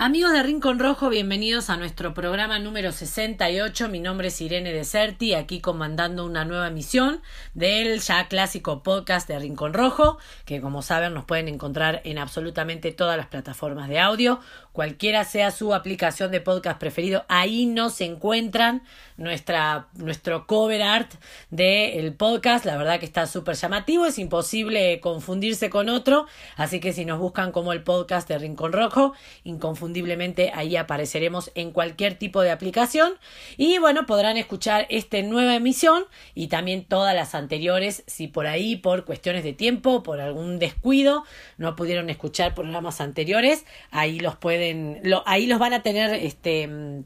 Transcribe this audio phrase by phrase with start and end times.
[0.00, 3.88] Amigos de Rincón Rojo, bienvenidos a nuestro programa número 68.
[3.88, 7.20] Mi nombre es Irene Deserti, aquí comandando una nueva emisión
[7.54, 12.92] del ya clásico podcast de Rincón Rojo, que como saben nos pueden encontrar en absolutamente
[12.92, 14.38] todas las plataformas de audio,
[14.70, 18.84] cualquiera sea su aplicación de podcast preferido, ahí nos encuentran
[19.16, 21.12] nuestra, nuestro cover art
[21.50, 26.92] del podcast, la verdad que está súper llamativo, es imposible confundirse con otro, así que
[26.92, 29.12] si nos buscan como el podcast de Rincón Rojo,
[29.42, 33.14] inconfundible inconfundiblemente ahí apareceremos en cualquier tipo de aplicación.
[33.56, 38.76] Y bueno podrán escuchar esta nueva emisión y también todas las anteriores si por ahí
[38.76, 41.24] por cuestiones de tiempo por algún descuido
[41.56, 47.04] no pudieron escuchar programas anteriores ahí los pueden lo, ahí los van a tener este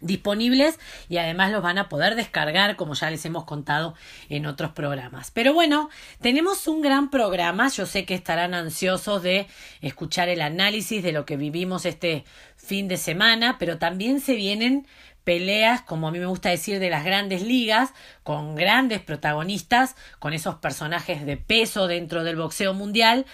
[0.00, 3.94] disponibles y además los van a poder descargar como ya les hemos contado
[4.28, 5.30] en otros programas.
[5.30, 5.90] Pero bueno,
[6.20, 9.46] tenemos un gran programa, yo sé que estarán ansiosos de
[9.80, 12.24] escuchar el análisis de lo que vivimos este
[12.56, 14.86] fin de semana, pero también se vienen
[15.24, 17.90] peleas, como a mí me gusta decir, de las grandes ligas,
[18.22, 23.24] con grandes protagonistas, con esos personajes de peso dentro del boxeo mundial,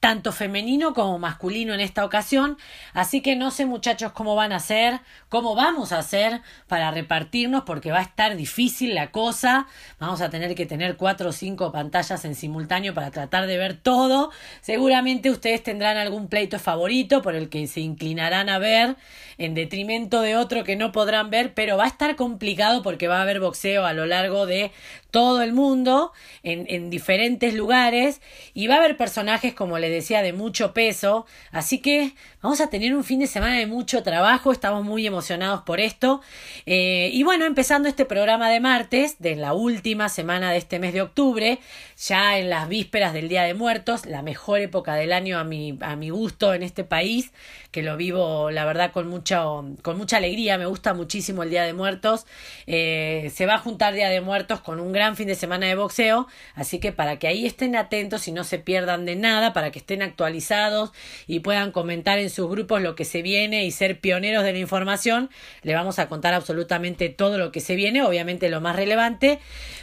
[0.00, 2.56] tanto femenino como masculino en esta ocasión,
[2.94, 7.64] así que no sé muchachos cómo van a hacer, cómo vamos a hacer para repartirnos,
[7.64, 9.66] porque va a estar difícil la cosa,
[9.98, 13.76] vamos a tener que tener cuatro o cinco pantallas en simultáneo para tratar de ver
[13.76, 14.30] todo,
[14.62, 18.96] seguramente ustedes tendrán algún pleito favorito por el que se inclinarán a ver,
[19.40, 23.18] en detrimento de otro que no podrán ver, pero va a estar complicado porque va
[23.18, 24.70] a haber boxeo a lo largo de
[25.10, 28.20] todo el mundo, en, en diferentes lugares,
[28.54, 31.26] y va a haber personajes como les decía, de mucho peso.
[31.50, 34.52] Así que vamos a tener un fin de semana de mucho trabajo.
[34.52, 36.20] Estamos muy emocionados por esto.
[36.66, 40.92] Eh, y bueno, empezando este programa de martes, de la última semana de este mes
[40.92, 41.58] de octubre,
[41.98, 45.96] ya en las vísperas del Día de Muertos, la mejor época del año a a
[45.96, 47.32] mi gusto en este país,
[47.70, 50.58] que lo vivo, la verdad, con, mucho, con mucha alegría.
[50.58, 52.26] Me gusta muchísimo el Día de Muertos.
[52.66, 55.76] Eh, se va a juntar Día de Muertos con un gran fin de semana de
[55.76, 56.26] boxeo.
[56.54, 59.78] Así que para que ahí estén atentos y no se pierdan de nada, para que
[59.78, 60.90] estén actualizados
[61.26, 64.58] y puedan comentar en sus grupos lo que se viene y ser pioneros de la
[64.58, 65.30] información.
[65.62, 69.38] Le vamos a contar absolutamente todo lo que se viene, obviamente lo más relevante.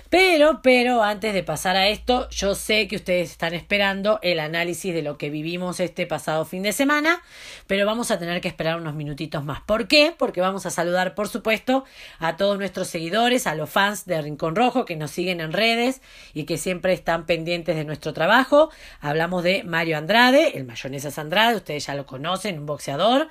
[0.10, 4.94] Pero, pero, antes de pasar a esto, yo sé que ustedes están esperando el análisis
[4.94, 7.22] de lo que vivimos este pasado fin de semana,
[7.68, 9.60] pero vamos a tener que esperar unos minutitos más.
[9.62, 10.16] ¿Por qué?
[10.18, 11.84] Porque vamos a saludar, por supuesto,
[12.20, 16.02] a todos nuestros seguidores, a los fans de Rincón Rojo que nos siguen en redes
[16.34, 18.72] y que siempre están pendientes de nuestro trabajo.
[19.02, 23.28] Hablamos de Mario Andrade, el Mayonesas Andrade, ustedes ya lo conocen, un boxeador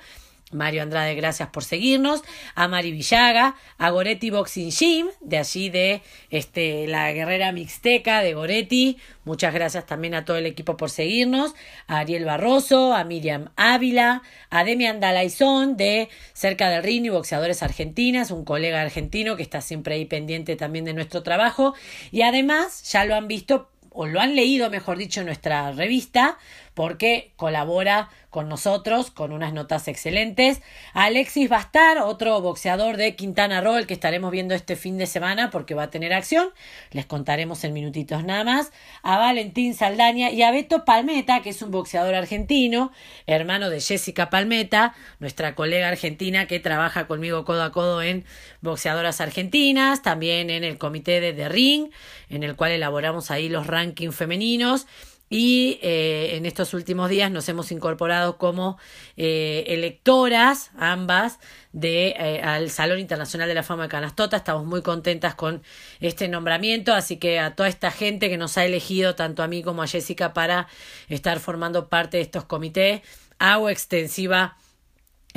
[0.51, 2.23] Mario Andrade, gracias por seguirnos.
[2.55, 8.33] A Mari Villaga, a Goretti Boxing Gym, de allí de este, la guerrera mixteca de
[8.33, 8.97] Goretti.
[9.25, 11.53] Muchas gracias también a todo el equipo por seguirnos.
[11.87, 17.61] A Ariel Barroso, a Miriam Ávila, a Demian Dalaizón de Cerca del Ring y Boxeadores
[17.61, 21.75] Argentinas, un colega argentino que está siempre ahí pendiente también de nuestro trabajo.
[22.11, 23.69] Y además, ya lo han visto
[23.99, 26.37] o lo han leído, mejor dicho, en nuestra revista,
[26.77, 30.61] porque colabora con nosotros con unas notas excelentes.
[30.93, 35.49] Alexis Bastar, otro boxeador de Quintana Roo, el que estaremos viendo este fin de semana
[35.49, 36.49] porque va a tener acción.
[36.91, 38.71] Les contaremos en minutitos nada más.
[39.01, 42.91] A Valentín Saldaña y a Beto Palmeta, que es un boxeador argentino,
[43.25, 48.23] hermano de Jessica Palmeta, nuestra colega argentina que trabaja conmigo codo a codo en
[48.61, 51.89] Boxeadoras Argentinas, también en el comité de The Ring,
[52.29, 54.85] en el cual elaboramos ahí los rankings femeninos
[55.29, 58.77] y eh, en estos últimos días nos hemos incorporado como
[59.17, 61.39] eh, electoras ambas
[61.73, 64.37] de eh, al Salón Internacional de la Fama de Canastota.
[64.37, 65.61] Estamos muy contentas con
[65.99, 69.63] este nombramiento, así que a toda esta gente que nos ha elegido, tanto a mí
[69.63, 70.67] como a Jessica, para
[71.09, 73.01] estar formando parte de estos comités,
[73.37, 74.57] hago extensiva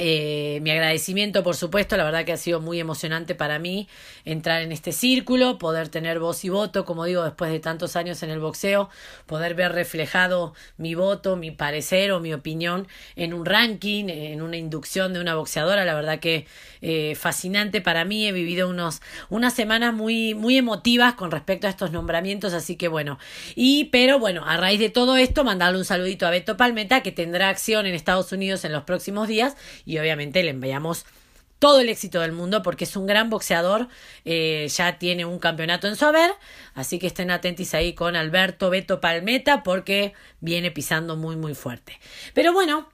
[0.03, 3.87] eh, mi agradecimiento, por supuesto, la verdad que ha sido muy emocionante para mí
[4.25, 8.23] entrar en este círculo, poder tener voz y voto, como digo, después de tantos años
[8.23, 8.89] en el boxeo,
[9.27, 14.57] poder ver reflejado mi voto, mi parecer o mi opinión en un ranking, en una
[14.57, 16.47] inducción de una boxeadora, la verdad que
[16.81, 21.71] eh, fascinante para mí, he vivido unos, unas semanas muy, muy emotivas con respecto a
[21.71, 23.19] estos nombramientos, así que bueno,
[23.55, 27.13] y pero bueno, a raíz de todo esto, mandarle un saludito a Beto Palmeta, que
[27.13, 29.59] tendrá acción en Estados Unidos en los próximos días
[29.91, 31.05] y obviamente le enviamos
[31.59, 33.89] todo el éxito del mundo porque es un gran boxeador,
[34.25, 36.31] eh, ya tiene un campeonato en su haber,
[36.75, 41.99] así que estén atentos ahí con Alberto Beto Palmeta porque viene pisando muy muy fuerte.
[42.35, 42.89] Pero bueno,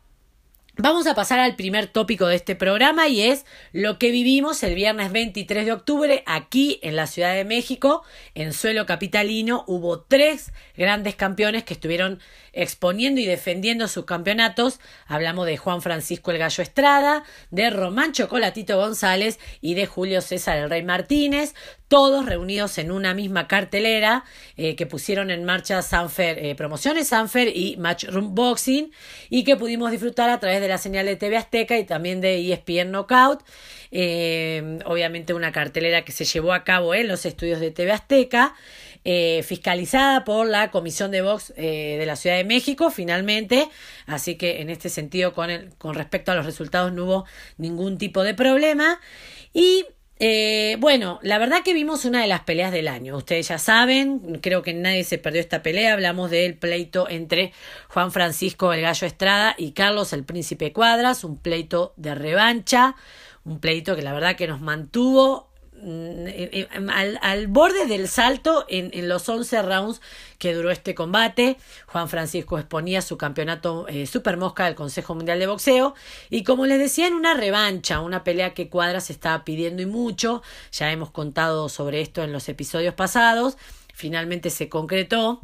[0.78, 4.74] Vamos a pasar al primer tópico de este programa y es lo que vivimos el
[4.74, 8.02] viernes 23 de octubre aquí en la Ciudad de México,
[8.34, 9.64] en suelo capitalino.
[9.66, 12.20] Hubo tres grandes campeones que estuvieron
[12.56, 14.80] exponiendo y defendiendo sus campeonatos.
[15.06, 20.58] Hablamos de Juan Francisco el Gallo Estrada, de Román Chocolatito González y de Julio César
[20.58, 21.54] el Rey Martínez,
[21.88, 24.24] todos reunidos en una misma cartelera
[24.56, 28.90] eh, que pusieron en marcha Sanfer, eh, Promociones Sanfer y Matchroom Boxing
[29.28, 32.52] y que pudimos disfrutar a través de la señal de TV Azteca y también de
[32.52, 33.44] ESPN Knockout.
[33.92, 38.54] Eh, obviamente una cartelera que se llevó a cabo en los estudios de TV Azteca.
[39.08, 43.68] Eh, fiscalizada por la Comisión de Box eh, de la Ciudad de México, finalmente.
[44.04, 45.48] Así que en este sentido, con,
[45.94, 47.24] respecto a los resultados, no hubo
[47.56, 48.98] ningún tipo de problema.
[49.52, 49.84] Y
[50.18, 53.16] eh, bueno, la verdad que vimos una de las peleas del año.
[53.16, 55.92] Ustedes ya saben, creo que nadie se perdió esta pelea.
[55.92, 57.52] Hablamos del pleito entre
[57.86, 62.96] Juan Francisco el Gallo Estrada y Carlos el Príncipe Cuadras, un pleito de revancha,
[63.44, 65.45] un pleito que la verdad que nos mantuvo
[66.90, 70.00] al, al, borde del salto en, en, los 11 rounds
[70.38, 71.56] que duró este combate.
[71.86, 75.94] Juan Francisco exponía su campeonato eh, Super Mosca del Consejo Mundial de Boxeo.
[76.30, 80.42] Y como les decía, en una revancha, una pelea que Cuadras estaba pidiendo y mucho.
[80.72, 83.56] Ya hemos contado sobre esto en los episodios pasados.
[83.94, 85.40] Finalmente se concretó.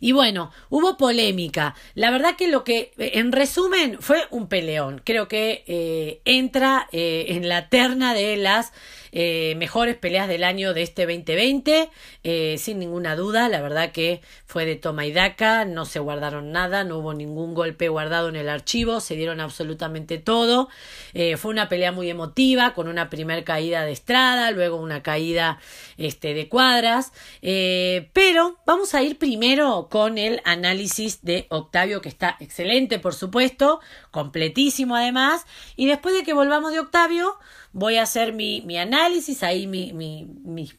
[0.00, 1.74] Y bueno, hubo polémica.
[1.94, 5.00] La verdad que lo que, en resumen, fue un peleón.
[5.04, 8.72] Creo que eh, entra eh, en la terna de las
[9.12, 11.90] eh, mejores peleas del año de este 2020,
[12.24, 13.48] eh, sin ninguna duda.
[13.50, 17.52] La verdad que fue de toma y daca, no se guardaron nada, no hubo ningún
[17.52, 20.68] golpe guardado en el archivo, se dieron absolutamente todo.
[21.12, 25.60] Eh, fue una pelea muy emotiva, con una primer caída de Estrada, luego una caída
[25.98, 27.12] este, de cuadras.
[27.40, 33.80] pero vamos a ir primero con el análisis de Octavio, que está excelente, por supuesto,
[34.12, 35.44] completísimo además.
[35.74, 37.36] Y después de que volvamos de Octavio,
[37.72, 40.28] voy a hacer mi, mi análisis, ahí mi, mi,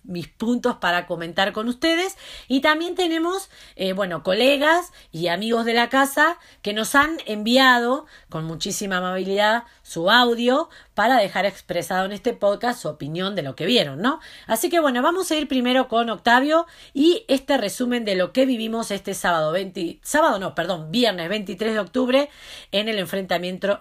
[0.04, 2.18] mis puntos para comentar con ustedes.
[2.48, 8.06] Y también tenemos, eh, bueno, colegas y amigos de la casa que nos han enviado
[8.30, 13.56] con muchísima amabilidad su audio para dejar expresado en este podcast su opinión de lo
[13.56, 14.20] que vieron, ¿no?
[14.46, 18.46] Así que bueno, vamos a ir primero con Octavio y este resumen de lo que
[18.46, 22.30] vivimos este sábado 20, sábado no, perdón, viernes 23 de octubre
[22.72, 23.23] en el enfrentamiento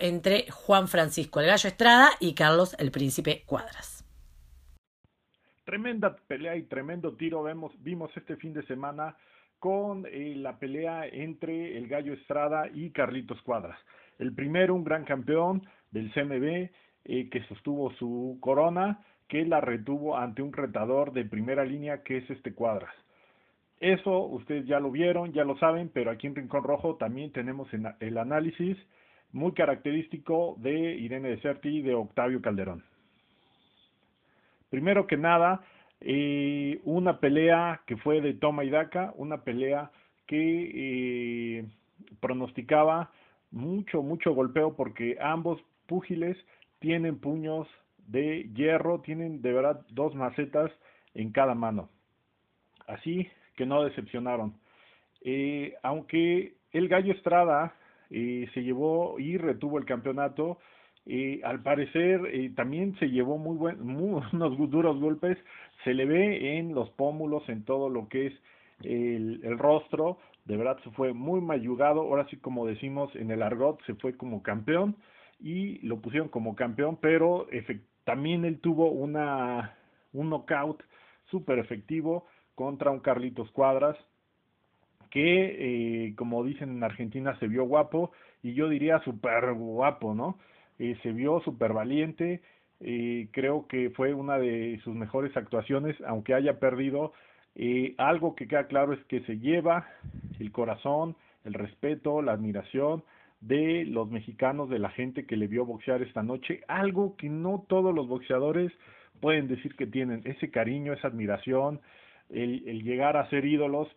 [0.01, 4.05] entre Juan Francisco el Gallo Estrada y Carlos el Príncipe Cuadras.
[5.65, 9.17] Tremenda pelea y tremendo tiro vemos, vimos este fin de semana
[9.59, 13.79] con eh, la pelea entre el Gallo Estrada y Carlitos Cuadras.
[14.19, 15.63] El primero, un gran campeón
[15.93, 16.71] del CMB,
[17.05, 22.19] eh, que sostuvo su corona, que la retuvo ante un retador de primera línea que
[22.19, 22.95] es este Cuadras.
[23.79, 27.69] Eso ustedes ya lo vieron, ya lo saben, pero aquí en Rincón Rojo también tenemos
[28.01, 28.77] el análisis
[29.33, 32.85] muy característico de Irene Deserti y de Octavio Calderón.
[34.71, 35.65] Primero que nada,
[36.01, 39.91] eh, una pelea que fue de toma y daca, una pelea
[40.27, 41.65] que eh,
[42.21, 43.11] pronosticaba
[43.51, 46.37] mucho, mucho golpeo porque ambos púgiles
[46.79, 47.69] tienen puños
[48.07, 50.71] de hierro, tienen de verdad dos macetas
[51.15, 51.89] en cada mano.
[52.87, 54.55] Así que no decepcionaron.
[55.23, 57.75] Eh, aunque el Gallo Estrada
[58.13, 60.59] eh, se llevó y retuvo el campeonato,
[61.07, 65.39] eh, al parecer eh, también se llevó muy, buen, unos duros golpes,
[65.85, 68.35] se le ve en los pómulos, en todo lo que es
[68.83, 73.43] el, el rostro, de verdad se fue muy mayugado, ahora sí como decimos en el
[73.43, 74.97] argot, se fue como campeón,
[75.41, 77.49] y lo pusieron como campeón, pero
[78.05, 79.75] también él tuvo una,
[80.13, 80.83] un knockout
[81.31, 83.97] súper efectivo contra un Carlitos Cuadras,
[85.13, 90.39] que eh, como dicen en Argentina se vio guapo y yo diría súper guapo, ¿no?
[90.79, 92.41] Eh, se vio súper valiente,
[92.81, 97.13] eh, creo que fue una de sus mejores actuaciones, aunque haya perdido.
[97.55, 99.87] Eh, algo que queda claro es que se lleva
[100.41, 101.15] el corazón,
[101.45, 103.05] el respeto, la admiración
[103.43, 107.67] de los mexicanos, de la gente que le vio boxear esta noche, algo que no
[107.69, 108.73] todos los boxeadores
[109.21, 111.81] pueden decir que tienen, ese cariño, esa admiración,
[112.31, 113.89] el, el llegar a ser ídolos,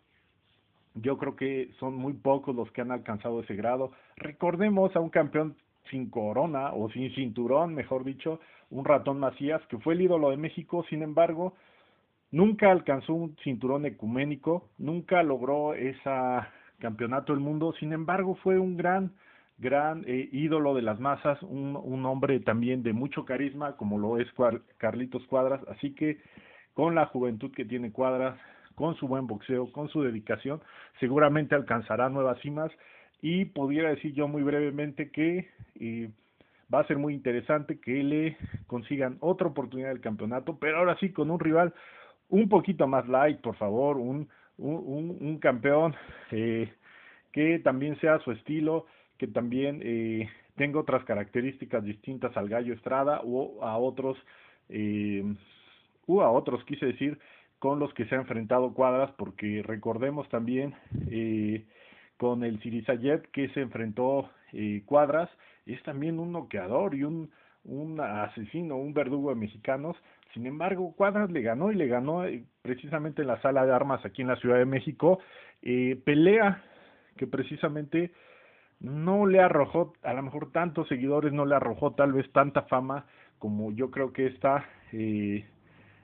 [0.95, 3.91] yo creo que son muy pocos los que han alcanzado ese grado.
[4.17, 5.55] Recordemos a un campeón
[5.91, 10.37] sin corona o sin cinturón, mejor dicho, un ratón Macías, que fue el ídolo de
[10.37, 11.53] México, sin embargo,
[12.31, 16.09] nunca alcanzó un cinturón ecuménico, nunca logró ese
[16.79, 19.11] campeonato del mundo, sin embargo, fue un gran
[19.57, 24.17] gran eh, ídolo de las masas, un, un, hombre también de mucho carisma, como lo
[24.17, 24.27] es
[24.77, 26.17] Carlitos Cuadras, así que
[26.73, 28.37] con la juventud que tiene Cuadras,
[28.75, 30.62] con su buen boxeo, con su dedicación,
[31.00, 32.72] seguramente alcanzará nuevas cimas.
[33.22, 36.10] Y pudiera decir yo muy brevemente que eh,
[36.74, 41.12] va a ser muy interesante que le consigan otra oportunidad del campeonato, pero ahora sí
[41.12, 41.74] con un rival
[42.29, 44.27] un poquito más light, por favor, un,
[44.58, 45.96] un, un campeón
[46.32, 46.72] eh,
[47.32, 48.86] que también sea su estilo,
[49.17, 54.17] que también eh, tenga otras características distintas al Gallo Estrada o a otros,
[54.70, 55.24] eh,
[56.08, 57.20] o a otros, quise decir,
[57.65, 60.75] con los que se ha enfrentado Cuadras, porque recordemos también
[61.10, 61.65] eh,
[62.15, 65.31] con el Sirizayet que se enfrentó eh, Cuadras,
[65.65, 67.31] es también un noqueador y un,
[67.63, 69.98] un asesino, un verdugo de mexicanos.
[70.36, 74.05] Sin embargo, Cuadras le ganó y le ganó eh, precisamente en la sala de armas
[74.05, 75.17] aquí en la Ciudad de México.
[75.63, 76.62] Eh, pelea
[77.17, 78.12] que precisamente
[78.79, 83.07] no le arrojó, a lo mejor tantos seguidores, no le arrojó tal vez tanta fama
[83.39, 85.45] como yo creo que está, eh,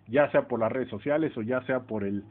[0.07, 2.23] ya sea por las redes sociales o ya sea por el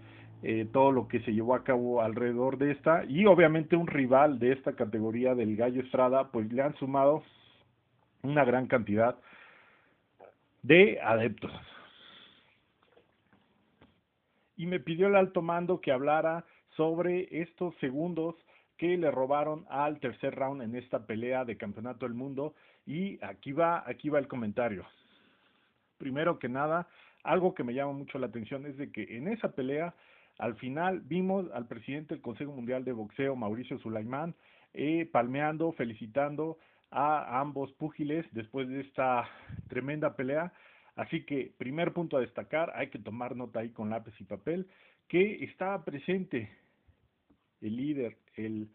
[0.43, 3.05] eh, todo lo que se llevó a cabo alrededor de esta.
[3.05, 7.23] Y obviamente un rival de esta categoría del Gallo Estrada pues le han sumado
[8.23, 9.17] una gran cantidad
[10.63, 11.53] de adeptos.
[14.57, 16.45] Y me pidió el alto mando que hablara
[16.77, 18.35] sobre estos segundos
[18.77, 22.55] que le robaron al tercer round en esta pelea de campeonato del mundo.
[22.87, 24.87] Y aquí va aquí va el comentario.
[25.99, 26.89] Primero que nada
[27.25, 29.95] algo que me llama mucho la atención es de que en esa pelea
[30.39, 34.35] al final vimos al presidente del Consejo Mundial de Boxeo, Mauricio Sulaimán,
[34.73, 36.59] eh, palmeando, felicitando
[36.91, 39.29] a ambos púgiles después de esta
[39.69, 40.53] tremenda pelea.
[40.97, 44.67] Así que, primer punto a destacar, hay que tomar nota ahí con lápiz y papel,
[45.09, 46.51] que estaba presente
[47.61, 48.69] el líder, el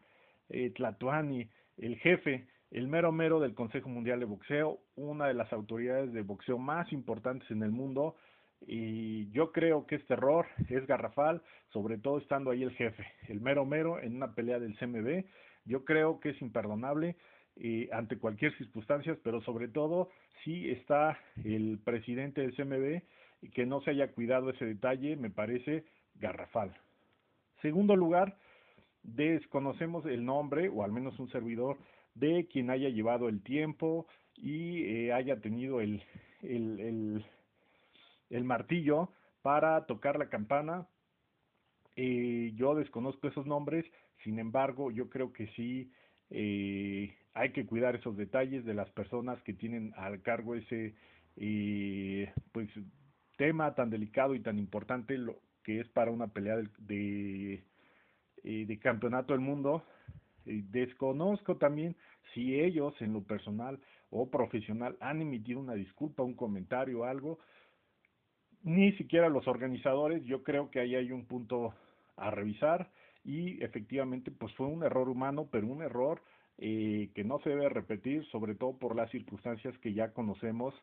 [0.50, 5.52] eh, Tlatuani, el jefe, el mero mero del Consejo Mundial de Boxeo, una de las
[5.54, 8.16] autoridades de boxeo más importantes en el mundo,
[8.68, 11.42] y yo creo que este error es garrafal,
[11.72, 15.26] sobre todo estando ahí el jefe, el mero mero en una pelea del CMB.
[15.66, 17.16] Yo creo que es imperdonable
[17.58, 20.10] eh, ante cualquier circunstancia, pero sobre todo
[20.44, 23.04] si está el presidente del CMB
[23.42, 26.76] y que no se haya cuidado ese detalle, me parece garrafal.
[27.62, 28.38] Segundo lugar,
[29.04, 31.78] desconocemos el nombre, o al menos un servidor,
[32.16, 36.02] de quien haya llevado el tiempo y eh, haya tenido el,
[36.42, 37.26] el, el
[38.36, 39.10] el martillo
[39.42, 40.88] para tocar la campana.
[41.96, 43.86] Eh, yo desconozco esos nombres,
[44.24, 45.92] sin embargo, yo creo que sí
[46.30, 50.96] eh, hay que cuidar esos detalles de las personas que tienen al cargo ese
[51.38, 52.70] eh, pues
[53.38, 57.64] tema tan delicado y tan importante lo que es para una pelea de,
[58.44, 59.86] eh, de campeonato del mundo.
[60.46, 61.96] Desconozco también
[62.34, 63.80] si ellos en lo personal
[64.12, 67.40] o profesional han emitido una disculpa, un comentario, algo,
[68.66, 71.76] ni siquiera los organizadores, yo creo que ahí hay un punto
[72.18, 72.90] a revisar
[73.24, 76.22] y efectivamente pues fue un error humano, pero un error
[76.58, 80.74] eh, que no se debe repetir, sobre todo por las circunstancias que ya conocemos,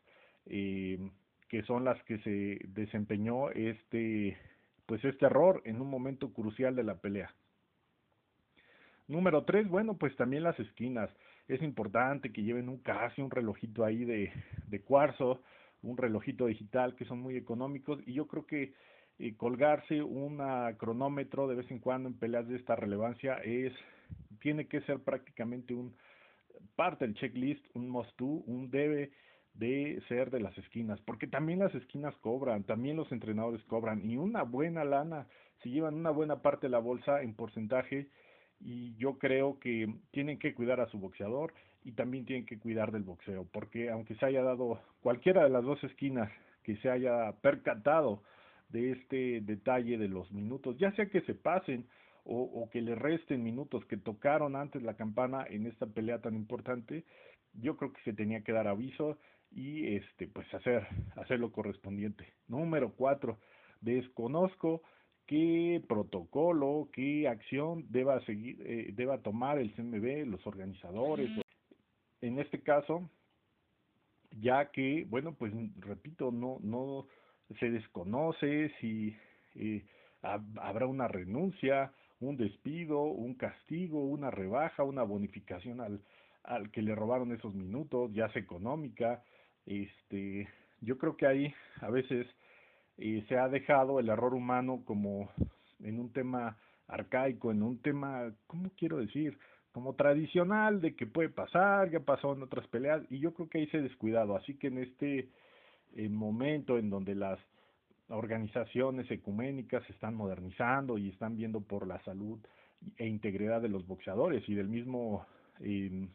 [0.47, 1.11] eh,
[1.49, 4.39] que son las que se desempeñó este
[4.87, 7.35] pues este error en un momento crucial de la pelea.
[9.09, 11.11] Número tres, bueno, pues también las esquinas.
[11.49, 14.33] Es importante que lleven un casi un relojito ahí de,
[14.69, 15.43] de cuarzo,
[15.83, 18.73] un relojito digital que son muy económicos y yo creo que
[19.19, 20.41] eh, colgarse un
[20.79, 23.73] cronómetro de vez en cuando en peleas de esta relevancia es
[24.41, 25.95] tiene que ser prácticamente un
[26.77, 29.11] parte del checklist, un must do, un debe
[29.55, 34.17] de ser de las esquinas, porque también las esquinas cobran, también los entrenadores cobran y
[34.17, 35.27] una buena lana,
[35.63, 38.09] se llevan una buena parte de la bolsa en porcentaje
[38.61, 41.53] y yo creo que tienen que cuidar a su boxeador
[41.85, 45.65] y también tienen que cuidar del boxeo, porque aunque se haya dado cualquiera de las
[45.65, 46.31] dos esquinas
[46.63, 48.23] que se haya percatado
[48.69, 51.87] de este detalle de los minutos, ya sea que se pasen
[52.25, 57.05] o, que le resten minutos que tocaron antes la campana en esta pelea tan importante,
[57.55, 59.19] yo creo que se tenía que dar aviso
[59.51, 60.87] y este pues hacer
[61.17, 62.33] hacer lo correspondiente.
[62.47, 63.39] Número cuatro,
[63.81, 64.83] desconozco
[65.27, 71.29] qué protocolo, qué acción deba seguir, eh, deba tomar el CMB, los organizadores,
[72.23, 73.11] en este caso,
[74.41, 77.07] ya que, bueno, pues repito, no, no
[77.61, 79.15] se desconoce si
[79.57, 79.85] eh,
[80.23, 86.01] habrá una renuncia, un despido, un castigo, una rebaja, una bonificación al,
[86.45, 89.23] al que le robaron esos minutos, ya sea económica,
[89.67, 90.49] este,
[90.81, 92.27] yo creo que ahí a veces
[92.99, 95.31] eh, se ha dejado el error humano como
[95.81, 99.39] en un tema arcaico, en un tema, ¿cómo quiero decir?
[99.73, 103.59] Como tradicional de que puede pasar, ya pasó en otras peleas y yo creo que
[103.59, 105.29] ahí se ha descuidado, así que en este
[105.95, 107.39] eh, momento en donde las
[108.09, 112.39] organizaciones ecuménicas se están modernizando y están viendo por la salud
[112.99, 115.27] e integridad de los boxeadores y del mismo
[115.61, 116.09] em,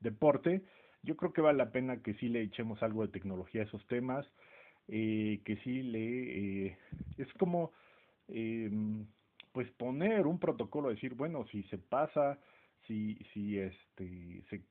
[0.00, 0.62] deporte,
[1.02, 3.86] yo creo que vale la pena que sí le echemos algo de tecnología a esos
[3.86, 4.26] temas,
[4.88, 6.66] eh, que sí le...
[6.66, 6.78] Eh,
[7.16, 7.72] es como,
[8.28, 9.06] em,
[9.52, 12.38] pues poner un protocolo, decir, bueno, si se pasa,
[12.86, 14.62] si, si este, se,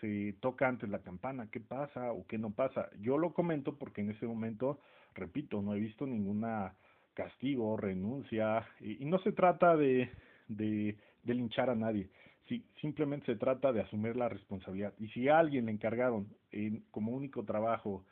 [0.00, 2.88] se toca antes la campana, ¿qué pasa o qué no pasa?
[3.00, 4.80] Yo lo comento porque en ese momento,
[5.14, 6.74] repito, no he visto ninguna
[7.14, 10.10] castigo, renuncia, y, no se trata de,
[10.48, 12.08] de, de linchar a nadie,
[12.48, 14.94] si, simplemente se trata de asumir la responsabilidad.
[14.98, 18.04] Y si a alguien le encargaron en, como único trabajo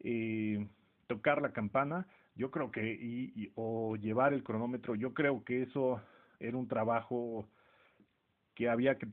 [0.00, 0.66] eh,
[1.06, 6.00] tocar la campana, yo creo que, y, o llevar el cronómetro, yo creo que eso
[6.38, 7.48] era un trabajo
[8.58, 9.06] que había que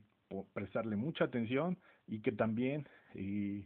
[0.52, 3.64] prestarle mucha atención y que también eh,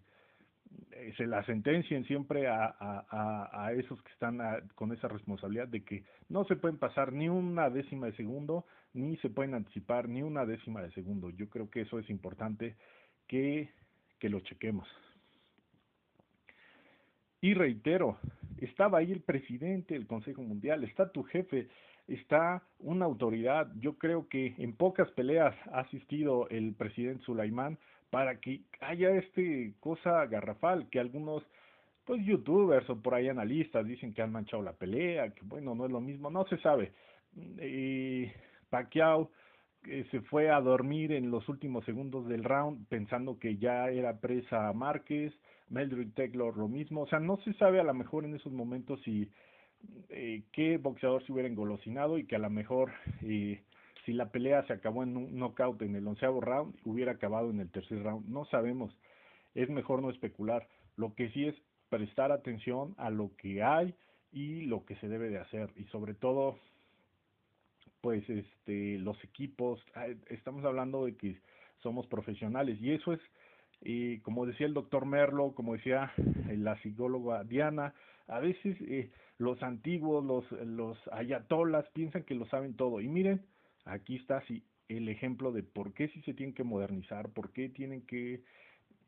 [1.17, 4.39] se la sentencien siempre a, esos que están
[4.75, 9.17] con esa responsabilidad de que no se pueden pasar ni una décima de segundo, ni
[9.19, 11.31] se pueden anticipar ni una décima de segundo.
[11.31, 12.77] Yo creo que eso es importante
[13.27, 13.71] que,
[14.19, 14.87] que lo chequemos.
[17.41, 18.19] Y reitero,
[18.59, 21.69] estaba ahí el presidente del Consejo Mundial, está tu jefe,
[22.15, 23.71] está una autoridad.
[23.77, 27.79] Yo creo que en pocas peleas ha asistido el presidente Sulaimán
[28.11, 31.45] para que haya este cosa garrafal que algunos
[32.05, 35.87] pues youtubers o por ahí analistas dicen que han manchado la pelea, que bueno, no
[35.87, 36.93] es lo mismo, no se sabe.
[37.37, 38.27] Y
[38.69, 39.31] Pacquiao
[39.87, 44.19] eh, se fue a dormir en los últimos segundos del round pensando que ya era
[44.19, 45.33] presa a Márquez,
[45.69, 49.01] Meldrick Taylor lo mismo, o sea, no se sabe a lo mejor en esos momentos
[49.03, 49.31] si
[50.09, 53.63] eh, qué boxeador se hubiera engolosinado y que a lo mejor eh,
[54.05, 57.61] si la pelea se acabó en un knockout en el onceavo round, hubiera acabado en
[57.61, 58.27] el tercer round.
[58.29, 58.97] No sabemos.
[59.55, 60.67] Es mejor no especular.
[60.97, 61.55] Lo que sí es
[61.89, 63.95] prestar atención a lo que hay
[64.33, 65.71] y lo que se debe de hacer.
[65.77, 66.59] Y sobre todo,
[68.01, 69.85] pues, este, los equipos.
[70.29, 71.41] Estamos hablando de que
[71.83, 73.21] somos profesionales y eso es,
[73.83, 76.13] eh, como decía el doctor Merlo, como decía
[76.49, 77.95] la psicóloga Diana,
[78.31, 83.01] a veces eh, los antiguos, los, los ayatolas piensan que lo saben todo.
[83.01, 83.43] Y miren,
[83.85, 87.69] Aquí está sí, el ejemplo de por qué sí se tienen que modernizar, por qué
[87.69, 88.43] tienen que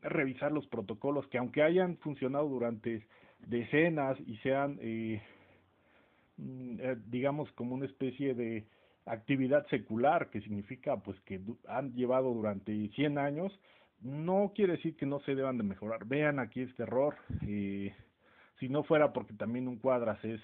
[0.01, 3.07] revisar los protocolos que aunque hayan funcionado durante
[3.47, 5.23] decenas y sean, eh,
[6.37, 8.67] mm, eh, digamos, como una especie de
[9.05, 13.53] actividad secular, que significa pues que han llevado durante 100 años,
[14.01, 16.07] no quiere decir que no se deban de mejorar.
[16.07, 17.17] Vean aquí este error.
[17.47, 17.95] Eh,
[18.59, 20.41] si no fuera porque también un cuadras es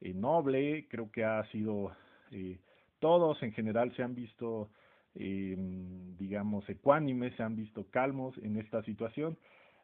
[0.00, 1.92] eh, noble, creo que ha sido
[2.30, 2.58] eh,
[2.98, 4.70] todos en general se han visto,
[5.14, 5.56] eh,
[6.18, 9.36] digamos, ecuánimes, se han visto calmos en esta situación.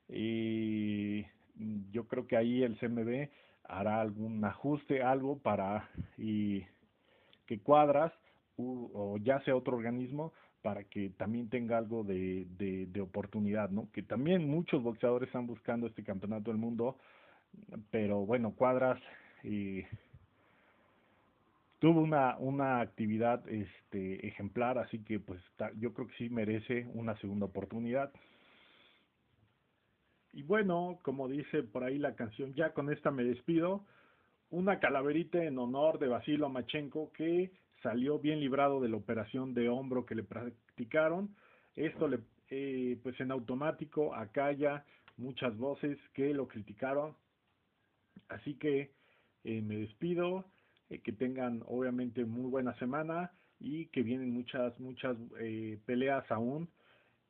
[0.08, 1.26] y
[1.90, 3.28] yo creo que ahí el CMB
[3.64, 8.12] hará algún ajuste, algo para que cuadras
[8.56, 13.90] o ya sea otro organismo para que también tenga algo de, de, oportunidad, ¿no?
[13.92, 16.98] Que también muchos boxeadores están buscando este campeonato del mundo,
[17.90, 19.00] pero bueno, cuadras
[21.78, 25.40] tuvo una, una actividad este, ejemplar, así que pues
[25.78, 28.12] yo creo que sí merece una segunda oportunidad.
[30.32, 33.84] Y bueno, como dice por ahí la canción, ya con esta me despido,
[34.50, 37.50] una calaverita en honor de Basilo Machenko que
[37.82, 41.34] salió bien librado de la operación de hombro que le practicaron.
[41.76, 44.84] Esto le, eh, pues en automático acá ya
[45.16, 47.14] muchas voces que lo criticaron.
[48.28, 48.90] Así que
[49.44, 50.44] eh, me despido
[50.90, 56.68] eh, que tengan obviamente muy buena semana y que vienen muchas, muchas eh, peleas aún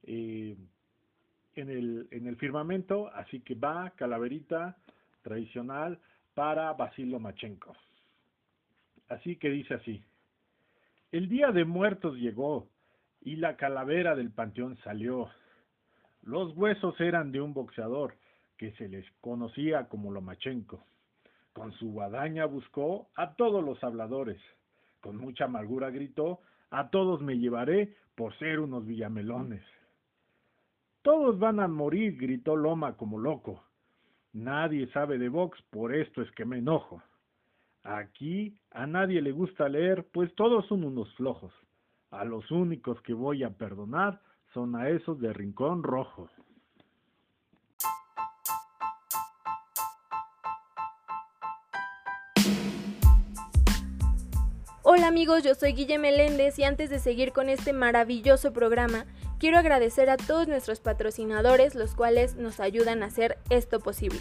[0.04, 0.68] en,
[1.56, 4.76] el, en el firmamento, así que va calaverita
[5.22, 5.98] tradicional
[6.34, 7.74] para Basilo Machenko.
[9.08, 10.02] Así que dice así,
[11.10, 12.68] el día de muertos llegó
[13.22, 15.30] y la calavera del panteón salió.
[16.22, 18.14] Los huesos eran de un boxeador
[18.58, 20.84] que se les conocía como Lomachenko.
[21.54, 24.40] Con su guadaña buscó a todos los habladores.
[25.00, 26.40] Con mucha amargura gritó,
[26.70, 29.62] a todos me llevaré por ser unos villamelones.
[31.02, 33.64] Todos van a morir, gritó Loma como loco.
[34.32, 37.02] Nadie sabe de box, por esto es que me enojo.
[37.84, 41.52] Aquí a nadie le gusta leer, pues todos son unos flojos.
[42.10, 44.20] A los únicos que voy a perdonar
[44.52, 46.28] son a esos de Rincón Rojo.
[55.18, 59.04] Amigos, yo soy Guille Meléndez y antes de seguir con este maravilloso programa,
[59.40, 64.20] quiero agradecer a todos nuestros patrocinadores los cuales nos ayudan a hacer esto posible.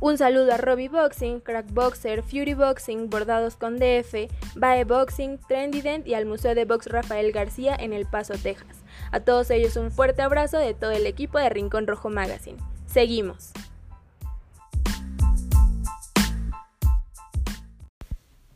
[0.00, 6.06] Un saludo a Robbie Boxing, Crack Boxer, Fury Boxing, Bordados con DF, Bae Boxing, Trendident
[6.06, 8.84] y al Museo de Box Rafael García en El Paso, Texas.
[9.10, 12.58] A todos ellos un fuerte abrazo de todo el equipo de Rincón Rojo Magazine.
[12.84, 13.54] Seguimos.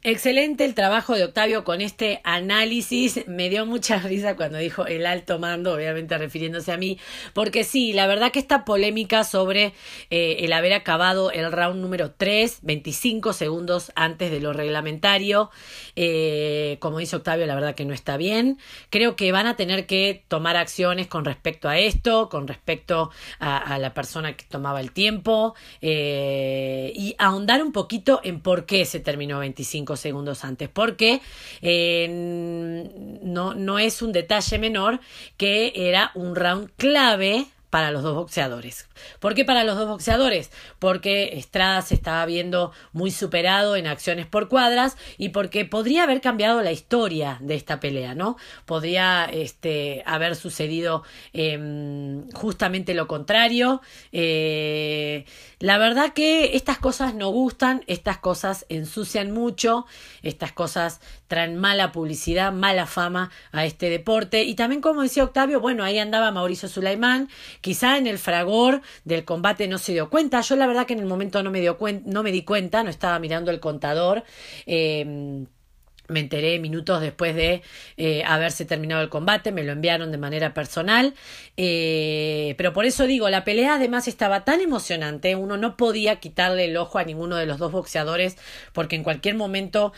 [0.04, 3.24] Excelente el trabajo de Octavio con este análisis.
[3.28, 6.98] Me dio mucha risa cuando dijo el alto mando, obviamente refiriéndose a mí,
[7.34, 9.74] porque sí, la verdad que esta polémica sobre
[10.10, 15.50] eh, el haber acabado el round número 3, 25 segundos antes de lo reglamentario,
[15.94, 18.58] eh, como dice Octavio, la verdad que no está bien.
[18.90, 23.78] Creo que van a tener que tomar acciones con respecto a esto, con respecto a,
[23.78, 28.98] la persona que tomaba el tiempo eh, y ahondar un poquito en por qué se
[28.98, 31.20] terminó 25 segundos antes, porque
[31.60, 32.08] eh,
[33.22, 35.00] no, no es un detalle menor
[35.36, 38.86] que era un round clave para los dos boxeadores.
[39.18, 40.50] ¿Por qué para los dos boxeadores?
[40.78, 46.20] Porque Estrada se estaba viendo muy superado en acciones por cuadras y porque podría haber
[46.20, 48.36] cambiado la historia de esta pelea, ¿no?
[48.66, 53.80] Podría este, haber sucedido em, justamente lo contrario.
[54.12, 55.24] Eh,
[55.58, 59.86] la verdad que estas cosas no gustan, estas cosas ensucian mucho,
[60.22, 64.42] estas cosas traen mala publicidad, mala fama a este deporte.
[64.42, 67.30] Y también, como decía Octavio, bueno, ahí andaba Mauricio Sulaimán,
[67.62, 70.40] Quizá en el fragor del combate no se dio cuenta.
[70.40, 72.90] Yo la verdad que en el momento no me, dio no me di cuenta, no
[72.90, 74.24] estaba mirando el contador.
[74.66, 75.46] Eh,
[76.08, 77.62] me enteré minutos después de
[77.96, 81.14] eh, haberse terminado el combate, me lo enviaron de manera personal,
[81.56, 86.64] eh, pero por eso digo, la pelea además estaba tan emocionante, uno no podía quitarle
[86.66, 88.36] el ojo a ninguno de los dos boxeadores
[88.72, 89.92] porque en cualquier momento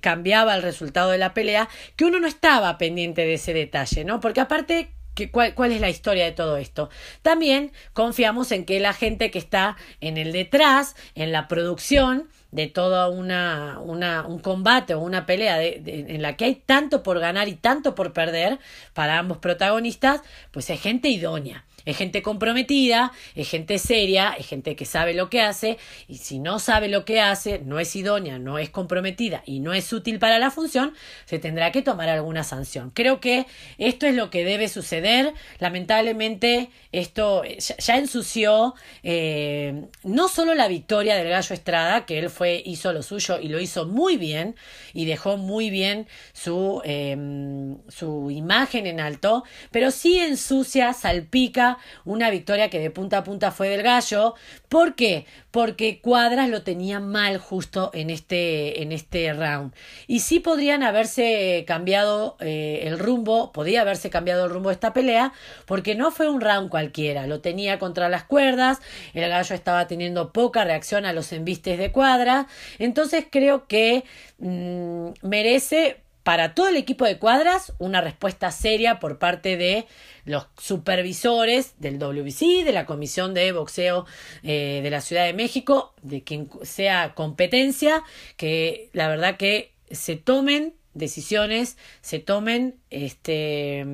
[0.00, 4.18] cambiaba el resultado de la pelea, que uno no estaba pendiente de ese detalle, ¿no?
[4.18, 4.92] Porque aparte
[5.30, 6.90] cuál, cuál, es la historia de todo esto.
[7.22, 12.66] También confiamos en que la gente que está en el detrás, en la producción de
[12.66, 17.18] todo una, una, un combate o una pelea de, en la que hay tanto por
[17.18, 18.58] ganar y tanto por perder
[18.92, 20.20] para ambos protagonistas,
[20.50, 21.64] pues es gente idónea.
[21.84, 26.38] Es gente comprometida, es gente seria, es gente que sabe lo que hace y si
[26.38, 30.18] no sabe lo que hace, no es idónea, no es comprometida y no es útil
[30.18, 32.90] para la función, se tendrá que tomar alguna sanción.
[32.90, 33.46] Creo que
[33.78, 35.32] esto es lo que debe suceder.
[35.58, 42.62] Lamentablemente esto ya, ensució eh, no solo la victoria del Gallo Estrada, que él fue
[42.64, 44.56] hizo lo suyo y lo hizo muy bien
[44.92, 51.71] y dejó muy bien su, em, su imagen en alto, pero sí ensucia, salpica
[52.04, 54.34] una victoria que de punta a punta fue del gallo.
[54.68, 55.26] ¿Por qué?
[55.50, 59.74] Porque Cuadras lo tenía mal justo en este, en este round.
[60.06, 64.92] Y sí podrían haberse cambiado eh, el rumbo, podía haberse cambiado el rumbo de esta
[64.92, 65.32] pelea,
[65.66, 68.78] porque no fue un round cualquiera, lo tenía contra las cuerdas,
[69.14, 72.46] el gallo estaba teniendo poca reacción a los embistes de Cuadras,
[72.78, 74.04] entonces creo que
[74.38, 79.86] mm, merece para todo el equipo de cuadras una respuesta seria por parte de
[80.24, 84.06] los supervisores del WBC, de la Comisión de Boxeo
[84.42, 88.04] eh, de la Ciudad de México, de quien sea competencia,
[88.36, 93.84] que la verdad que se tomen decisiones, se tomen este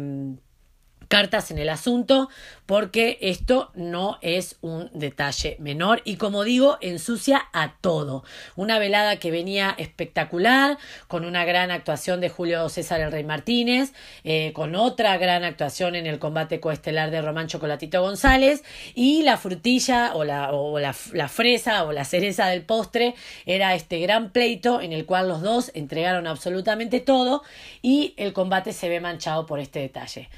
[1.08, 2.28] cartas en el asunto
[2.66, 8.24] porque esto no es un detalle menor y como digo ensucia a todo
[8.56, 10.76] una velada que venía espectacular
[11.08, 13.92] con una gran actuación de Julio César el Rey Martínez
[14.22, 18.62] eh, con otra gran actuación en el combate coestelar de Román Chocolatito González
[18.94, 23.14] y la frutilla o la, o la, la fresa o la cereza del postre
[23.46, 27.42] era este gran pleito en el cual los dos entregaron absolutamente todo
[27.80, 30.28] y el combate se ve manchado por este detalle.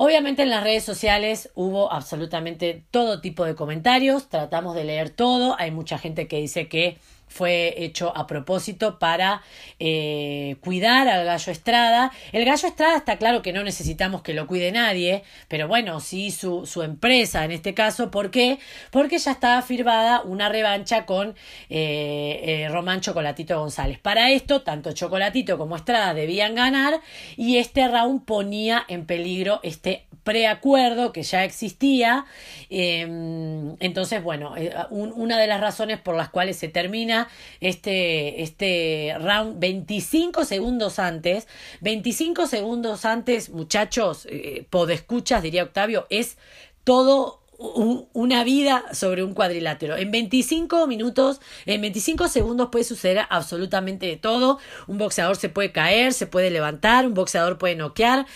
[0.00, 5.56] Obviamente en las redes sociales hubo absolutamente todo tipo de comentarios, tratamos de leer todo,
[5.58, 9.42] hay mucha gente que dice que fue hecho a propósito para
[9.78, 12.10] eh, cuidar al gallo Estrada.
[12.32, 16.30] El gallo Estrada está claro que no necesitamos que lo cuide nadie, pero bueno, sí
[16.30, 18.10] su, su empresa en este caso.
[18.10, 18.58] ¿Por qué?
[18.90, 21.34] Porque ya estaba firmada una revancha con
[21.70, 23.98] eh, eh, Román Chocolatito González.
[23.98, 27.00] Para esto, tanto Chocolatito como Estrada debían ganar
[27.36, 32.26] y este round ponía en peligro este preacuerdo que ya existía.
[32.68, 34.54] Em, entonces, bueno,
[34.90, 37.17] una de las razones por las cuales se termina
[37.60, 41.48] este, este round 25 segundos antes.
[41.80, 46.36] 25 segundos antes, muchachos, eh, podescuchas, diría Octavio, es
[46.84, 49.96] todo una vida sobre un cuadrilátero.
[49.96, 54.60] En 25 minutos, en 25 segundos puede suceder absolutamente de todo.
[54.86, 58.26] Un boxeador se puede caer, se puede levantar, un boxeador puede noquear.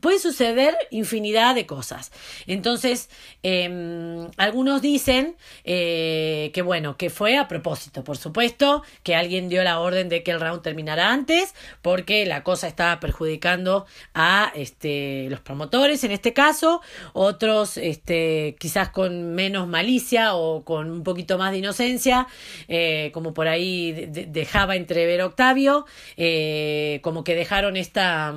[0.00, 2.12] Puede suceder infinidad de cosas.
[2.46, 3.08] Entonces,
[3.42, 9.62] em, algunos dicen eh, que bueno, que fue a propósito, por supuesto, que alguien dio
[9.64, 15.28] la orden de que el round terminara antes, porque la cosa estaba perjudicando a este,
[15.30, 21.38] los promotores en este caso, otros este, quizás con menos malicia o con un poquito
[21.38, 22.26] más de inocencia,
[22.68, 28.34] eh, como por ahí dejaba entrever Octavio, eh, como que dejaron esta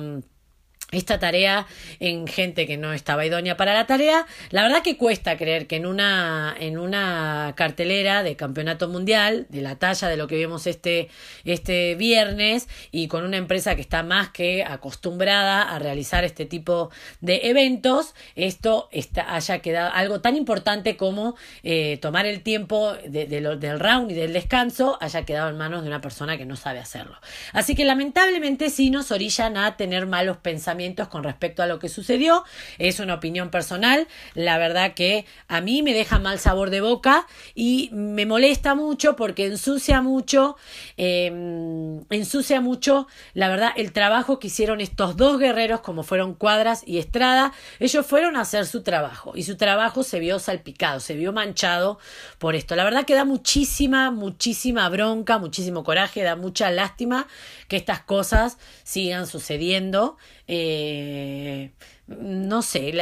[0.90, 1.66] esta tarea
[2.00, 4.26] en gente que no estaba idónea para la tarea.
[4.50, 9.60] La verdad que cuesta creer que en una, en una cartelera de campeonato mundial, de
[9.60, 11.08] la talla de lo que vimos este,
[11.44, 16.90] este viernes, y con una empresa que está más que acostumbrada a realizar este tipo
[17.20, 18.88] de eventos, esto
[19.26, 24.32] haya quedado algo tan importante como eh, tomar el tiempo de, del round y del
[24.32, 27.16] descanso, haya quedado en manos de una persona que no sabe hacerlo.
[27.52, 30.77] Así que lamentablemente sí nos orillan a tener malos pensamientos
[31.10, 32.44] con respecto a lo que sucedió.
[32.78, 34.06] Es una opinión personal.
[34.34, 39.16] La verdad que a mí me deja mal sabor de boca y me molesta mucho
[39.16, 40.56] porque ensucia mucho,
[40.96, 46.82] em, ensucia mucho, la verdad, el trabajo que hicieron estos dos guerreros como fueron Cuadras
[46.86, 47.52] y Estrada.
[47.80, 51.98] Ellos fueron a hacer su trabajo y su trabajo se vio salpicado, se vio manchado
[52.38, 52.76] por esto.
[52.76, 57.26] La verdad que da muchísima, muchísima bronca, muchísimo coraje, da mucha lástima
[57.66, 60.16] que estas cosas sigan sucediendo.
[60.48, 61.70] Eh,
[62.06, 62.92] no sé,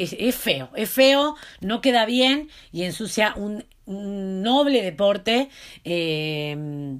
[0.00, 5.48] es, feo, es feo, no queda bien y ensucia un, noble deporte.
[5.84, 6.98] Eh,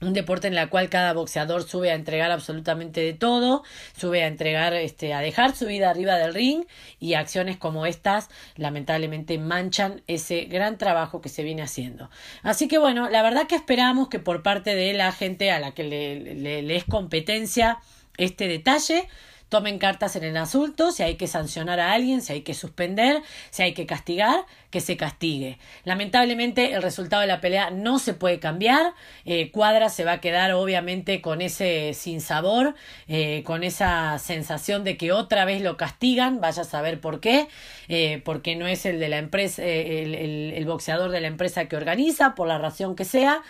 [0.00, 3.62] un deporte en el cual cada boxeador sube a entregar absolutamente de todo,
[3.96, 6.64] sube a entregar, este, a dejar su vida arriba del ring
[7.00, 12.10] y acciones como estas lamentablemente manchan ese gran trabajo que se viene haciendo.
[12.42, 15.72] Así que bueno, la verdad que esperamos que por parte de la gente a la
[15.72, 17.78] que le, le es competencia
[18.16, 19.08] este detalle,
[19.54, 23.22] tomen cartas en el asunto, si hay que sancionar a alguien, si hay que suspender,
[23.50, 25.58] si hay que castigar, que se castigue.
[25.84, 30.20] Lamentablemente el resultado de la pelea no se puede cambiar, eh, Cuadra se va a
[30.20, 32.74] quedar obviamente con ese sinsabor,
[33.06, 37.46] eh, con esa sensación de que otra vez lo castigan, vaya a saber por qué,
[37.86, 41.76] eh, porque no es el de la empresa, el, el, boxeador de la empresa que
[41.76, 43.42] organiza, por la razón que sea,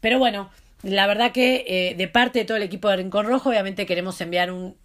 [0.00, 0.48] pero bueno,
[0.82, 4.20] la verdad que eh, de parte de todo el equipo de Rincón Rojo, obviamente queremos
[4.20, 4.76] enviar un,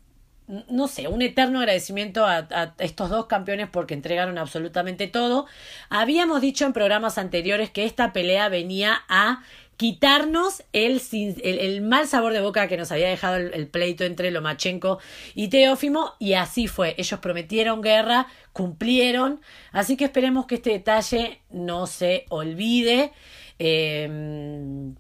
[0.69, 5.45] no sé, un eterno agradecimiento a, estos dos campeones porque entregaron absolutamente todo.
[5.89, 9.43] Habíamos dicho en programas anteriores que esta pelea venía a
[9.77, 11.01] quitarnos el,
[11.43, 14.99] el, mal sabor de boca que nos había dejado el, pleito entre Lomachenko
[15.33, 16.95] y Teófimo y así fue.
[16.97, 23.11] Ellos prometieron guerra, cumplieron, así que esperemos que este detalle no se olvide.
[23.59, 24.93] Eh,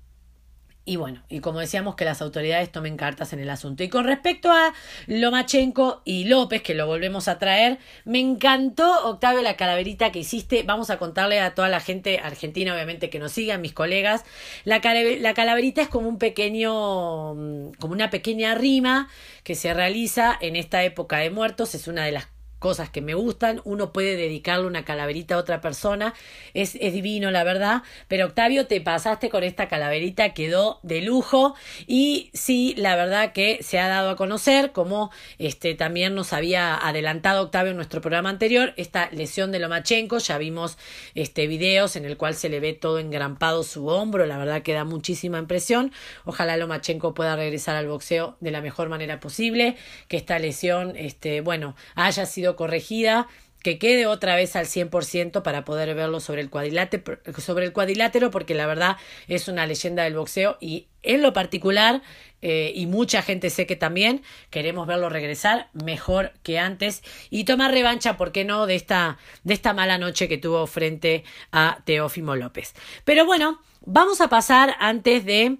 [0.87, 3.83] y bueno, y como decíamos, que las autoridades tomen cartas en el asunto.
[3.83, 4.71] Y con respecto a
[5.07, 10.61] Lomachenko y López, que lo volvemos a traer, me encantó, Octavio, la calaverita que hiciste.
[10.61, 14.25] Vamos a contarle a toda la gente argentina, obviamente, que nos sigan, mis colegas.
[14.63, 14.79] La,
[15.19, 19.09] la calaverita es como un pequeño, mm, como una pequeña rima
[19.43, 21.73] que se realiza en esta época de muertos.
[21.73, 22.27] Es una de las
[22.59, 26.13] cosas que me gustan, uno puede dedicarle una calaverita a otra persona,
[26.53, 31.55] es, es divino la verdad, pero Octavio te pasaste con esta calaverita, quedó de lujo
[31.85, 36.75] y sí, la verdad que se ha dado a conocer, como este también nos había
[36.75, 40.77] adelantado Octavio en nuestro programa anterior, esta lesión de Lomachenko, ya vimos
[41.13, 44.73] este videos en el cual se le ve todo engrampado su hombro, la verdad que
[44.73, 45.91] da muchísima impresión,
[46.23, 49.75] ojalá Lomachenko pueda regresar al boxeo de la mejor manera posible,
[50.07, 53.27] que esta lesión, este, bueno, haya sido corregida,
[53.65, 58.29] que quede otra vez al 100% para poder verlo sobre el, cuadrilátero, sobre el cuadrilátero,
[58.29, 62.03] porque la verdad es una leyenda del boxeo y en lo particular,
[62.43, 67.71] eh, y mucha gente sé que también, queremos verlo regresar mejor que antes y tomar
[67.71, 72.35] revancha, ¿por qué no?, de esta, de esta mala noche que tuvo frente a Teófimo
[72.35, 72.75] López.
[73.03, 75.57] Pero bueno, vamos a pasar antes de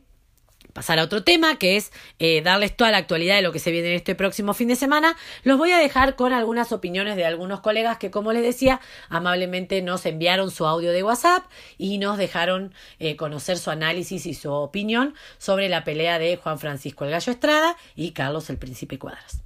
[0.76, 3.72] pasar a otro tema, que es eh, darles toda la actualidad de lo que se
[3.72, 7.24] viene en este próximo fin de semana, los voy a dejar con algunas opiniones de
[7.24, 11.46] algunos colegas que, como les decía, amablemente nos enviaron su audio de WhatsApp
[11.78, 16.60] y nos dejaron eh, conocer su análisis y su opinión sobre la pelea de Juan
[16.60, 19.44] Francisco el Gallo Estrada y Carlos el Príncipe Cuadras.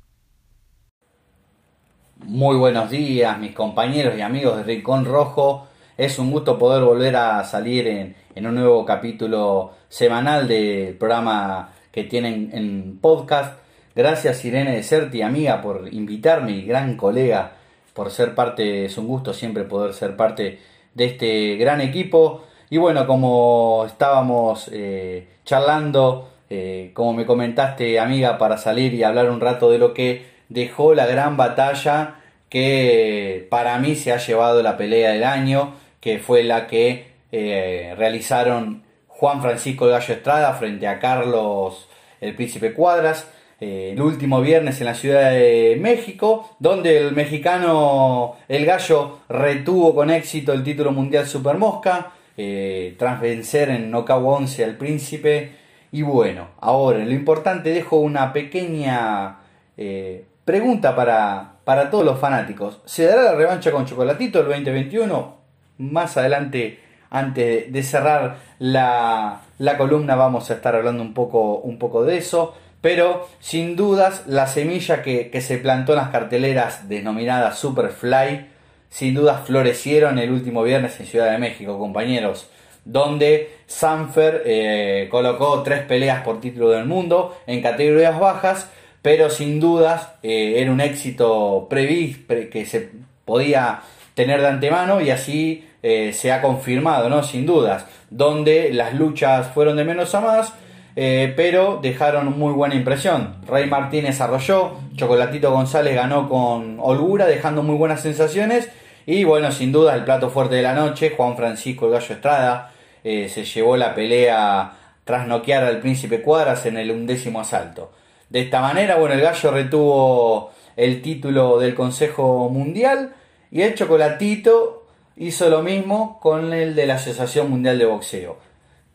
[2.17, 5.67] Muy buenos días, mis compañeros y amigos de Rincón Rojo.
[5.99, 12.05] Es un gusto poder volver a salir en, un nuevo capítulo semanal del programa que
[12.05, 13.59] tienen en podcast.
[13.93, 17.51] Gracias Irene de Certi, amiga, por invitarme y gran colega
[17.91, 20.59] por ser parte, es un gusto siempre poder ser parte
[20.93, 22.45] de este gran equipo.
[22.69, 29.29] Y bueno, como estábamos eh, charlando eh, como me comentaste, amiga, para salir y hablar
[29.29, 34.63] un rato de lo que dejó la gran batalla que para mí se ha llevado
[34.63, 40.87] la pelea del año, que fue la que eh, realizaron Juan Francisco Gallo Estrada frente
[40.87, 41.87] a Carlos
[42.21, 43.27] el Príncipe Cuadras.
[43.61, 49.93] Eh, el último viernes en la Ciudad de México, donde el mexicano El Gallo retuvo
[49.93, 55.51] con éxito el título mundial Super Mosca, eh, tras vencer en knockout 11 al Príncipe.
[55.91, 59.39] Y bueno, ahora lo importante, dejo una pequeña
[59.75, 62.79] eh, pregunta para, para todos los fanáticos.
[62.85, 65.38] ¿Se dará la revancha con Chocolatito el 2021?
[65.79, 71.79] Más adelante, antes de cerrar la, la columna, vamos a estar hablando un poco, un
[71.79, 72.53] poco de eso.
[72.81, 78.47] Pero sin dudas la semilla que, se plantó en las carteleras denominadas Superfly,
[78.89, 82.49] sin dudas florecieron el último viernes en Ciudad de México, compañeros,
[82.85, 88.69] donde Sanfer eh, colocó tres peleas por título del mundo en categorías bajas,
[89.01, 92.89] pero sin dudas eh, era un éxito previsto que se
[93.25, 93.81] podía
[94.13, 97.23] tener de antemano y así eh, se ha confirmado, ¿no?
[97.23, 100.53] Sin dudas, donde las luchas fueron de menos a más
[101.01, 103.35] eh, pero dejaron muy buena impresión.
[103.47, 108.69] Rey Martínez arrolló, Chocolatito González ganó con holgura, dejando muy buenas sensaciones.
[109.05, 112.71] Y bueno, sin duda el plato fuerte de la noche, Juan Francisco el Gallo Estrada,
[113.03, 114.73] eh, se llevó la pelea
[115.05, 117.93] tras noquear al Príncipe Cuadras en el undécimo asalto.
[118.29, 123.13] De esta manera, bueno, el Gallo retuvo el título del Consejo Mundial
[123.51, 124.78] y el Chocolatito
[125.19, 128.37] hizo lo mismo con el de la Asociación Mundial de Boxeo.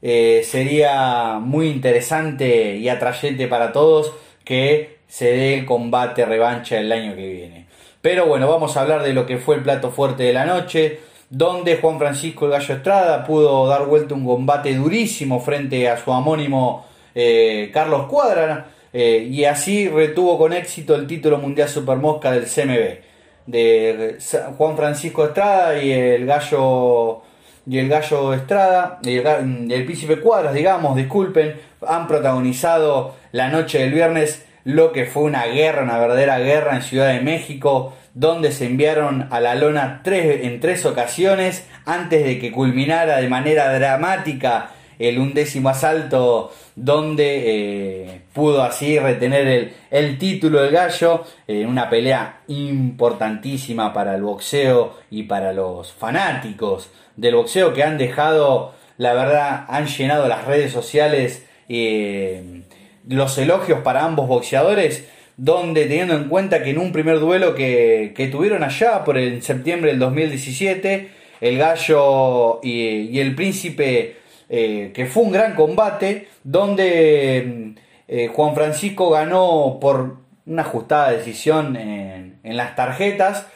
[0.00, 6.90] Eh, sería muy interesante y atrayente para todos que se dé el combate revancha el
[6.90, 7.66] año que viene.
[8.00, 11.00] Pero bueno, vamos a hablar de lo que fue el plato fuerte de la noche,
[11.28, 16.87] donde Juan Francisco Gallo Estrada pudo dar vuelta un combate durísimo frente a su homónimo
[17.14, 23.13] eh, Carlos Cuadra, eh, y así retuvo con éxito el título mundial Supermosca del CMB.
[23.46, 24.18] De
[24.57, 27.22] Juan Francisco Estrada y el Gallo
[27.66, 31.54] y el Gallo Estrada, y el, Príncipe Cuadras, digamos, disculpen,
[31.87, 36.83] han protagonizado la noche del viernes lo que fue una guerra, una verdadera guerra en
[36.83, 42.38] Ciudad de México, donde se enviaron a la lona tres, en tres ocasiones antes de
[42.38, 50.18] que culminara de manera dramática el undécimo asalto donde eh, pudo así retener el, el,
[50.18, 57.37] título del gallo en una pelea importantísima para el boxeo y para los fanáticos del
[57.37, 62.62] boxeo que han dejado, la verdad, han llenado las redes sociales eh,
[63.09, 68.12] los elogios para ambos boxeadores, donde teniendo en cuenta que en un primer duelo que,
[68.16, 71.09] que tuvieron allá por el septiembre del 2017,
[71.40, 74.16] el gallo y, el príncipe,
[74.48, 77.74] eh, que fue un gran combate, donde
[78.09, 83.46] eh, Juan Francisco ganó por una ajustada decisión en, en las tarjetas,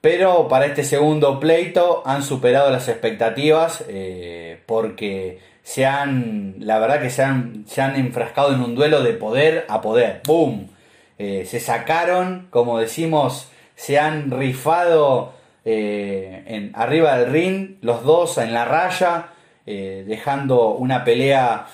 [0.00, 7.00] pero para este segundo pleito han superado las expectativas eh, porque se han, la verdad
[7.02, 10.22] que se han, se han enfrascado en un duelo de poder a poder.
[10.24, 10.68] ¡Boom!
[11.18, 15.32] Eh, se sacaron, como decimos, se han rifado
[15.64, 19.30] eh, en, arriba del ring, los dos en la raya,
[19.68, 21.66] dejando una pelea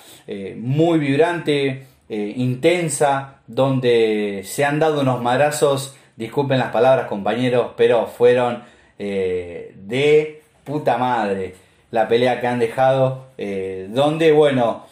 [0.57, 8.63] muy vibrante, intensa, donde se han dado unos madrazos disculpen las palabras compañeros, pero fueron
[8.97, 11.55] eh, de puta madre
[11.91, 14.85] la pelea que han dejado, eh, donde bueno,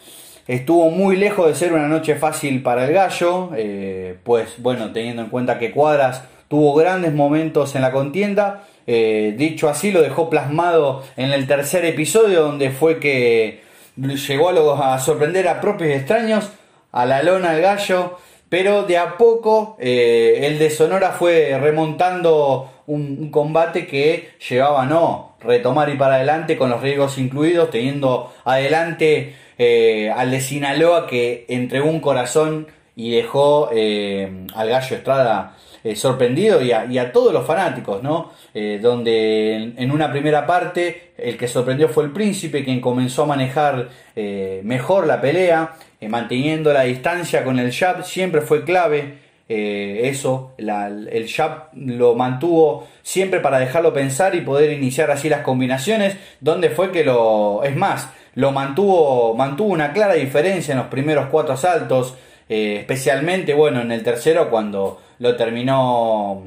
[0.46, 5.22] estuvo muy lejos de ser una noche fácil para el gallo, eh, pues bueno, teniendo
[5.22, 11.02] en cuenta que Cuadras tuvo grandes momentos en la contienda, dicho así lo dejó plasmado
[11.16, 13.62] en el tercer episodio donde fue que
[13.96, 16.50] llegó a, a sorprender a propios extraños,
[16.92, 18.18] a la lona el gallo,
[18.54, 25.36] pero de a poco eh, el de Sonora fue remontando un, combate que llevaba no
[25.40, 31.46] retomar y para adelante con los riesgos incluidos, teniendo adelante eh, al de Sinaloa que
[31.48, 35.56] entregó un corazón y dejó eh, al Gallo Estrada
[35.94, 38.32] sorprendido y a, todos los fanáticos, ¿no?
[38.80, 43.88] donde en, una primera parte el que sorprendió fue el príncipe, quien comenzó a manejar
[44.14, 49.24] mejor la pelea, eh, manteniendo la distancia con el jab siempre fue clave.
[49.48, 55.42] Eh, eso, el jab lo mantuvo siempre para dejarlo pensar y poder iniciar así las
[55.42, 60.88] combinaciones, donde fue que lo, es más, lo mantuvo, mantuvo una clara diferencia en los
[60.88, 62.14] primeros cuatro asaltos,
[62.48, 66.42] eh, especialmente, bueno, en el tercero cuando lo terminó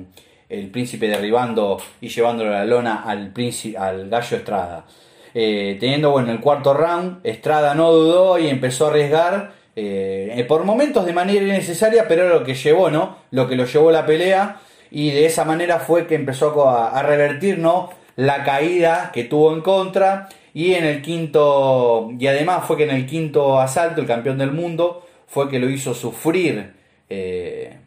[0.50, 4.86] el príncipe derribando y llevándolo a la lona al, príncipe, al gallo Estrada.
[5.34, 10.64] Eh, teniendo bueno el cuarto round, Estrada no dudó y empezó a arriesgar eh, por
[10.64, 13.18] momentos de manera innecesaria, pero lo que llevó, ¿no?
[13.30, 14.58] Lo que lo llevó la pelea
[14.90, 17.92] y de esa manera fue que empezó a, revertir, ¿no?
[18.16, 22.90] La caída que tuvo en contra y en el quinto, y además fue que en
[22.96, 26.74] el quinto asalto el campeón del mundo fue que lo hizo sufrir
[27.10, 27.78] eh,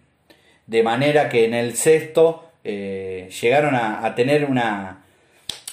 [0.71, 5.03] de manera que en el sexto eh, llegaron a, tener una,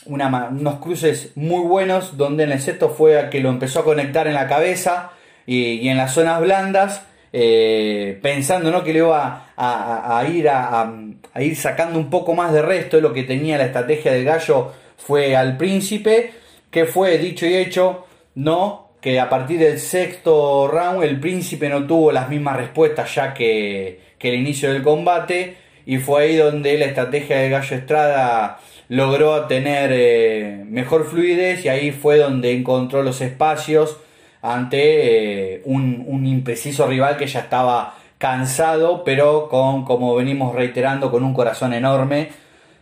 [0.08, 4.26] unos cruces muy buenos donde en el sexto fue a que lo empezó a conectar
[4.26, 5.12] en la cabeza
[5.46, 8.84] y, en las zonas blandas, eh, pensando ¿no?
[8.84, 10.92] que le iba a, ir a,
[11.36, 15.36] ir sacando un poco más de resto lo que tenía la estrategia del gallo fue
[15.36, 16.32] al príncipe,
[16.72, 21.86] que fue dicho y hecho, no, que a partir del sexto round el príncipe no
[21.86, 26.78] tuvo las mismas respuestas ya que, que el inicio del combate y fue ahí donde
[26.78, 28.60] la estrategia del gallo Estrada
[28.90, 33.98] logró tener eh, mejor fluidez y ahí fue donde encontró los espacios
[34.42, 41.24] ante eh, un, impreciso rival que ya estaba cansado, pero con, como venimos reiterando, con
[41.24, 42.30] un corazón enorme.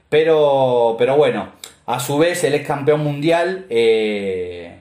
[0.09, 1.49] Pero, pero bueno,
[1.85, 4.79] a su vez el ex campeón mundial eh,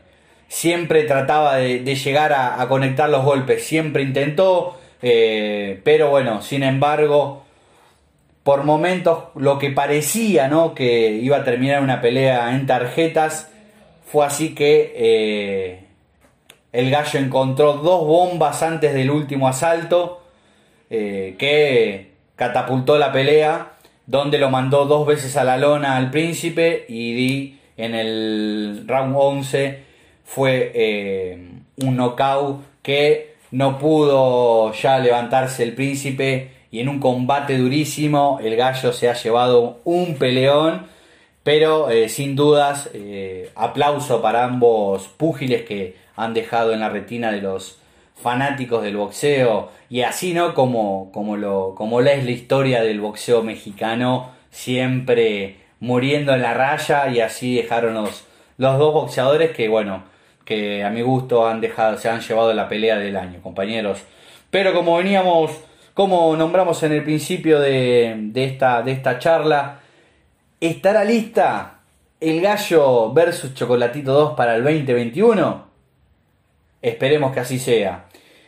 [0.48, 7.44] siempre trataba de, llegar a, conectar los golpes, siempre intentó, eh, pero bueno, sin embargo,
[8.42, 10.74] por momentos lo que parecía ¿no?
[10.74, 13.50] que iba a terminar una pelea en tarjetas,
[14.06, 15.84] fue así que
[16.74, 20.22] el gallo encontró dos bombas antes del último asalto
[20.90, 23.74] eh, que catapultó la pelea,
[24.06, 29.14] donde lo mandó dos veces a la lona al príncipe y di en el round
[29.16, 29.84] 11
[30.24, 31.48] fue eh,
[31.82, 38.56] un knockout que no pudo ya levantarse el príncipe y en un combate durísimo el
[38.56, 40.86] gallo se ha llevado un peleón
[41.44, 42.90] pero eh, sin dudas
[43.54, 47.78] aplauso para ambos púgiles que han dejado en la retina de los
[48.20, 53.44] fanáticos del boxeo y así no como como lo como es la historia del boxeo
[53.44, 58.24] mexicano siempre muriendo en la raya y así dejaron los,
[58.56, 60.02] los dos boxeadores que bueno
[60.44, 64.00] que a mi gusto han dejado se han llevado la pelea del año compañeros
[64.50, 65.50] pero como veníamos
[65.94, 69.80] como nombramos en el principio de, de esta de esta charla
[70.60, 71.80] estará lista
[72.20, 75.74] el gallo versus chocolatito 2 para el 2021
[76.84, 78.04] Esperemos que así sea.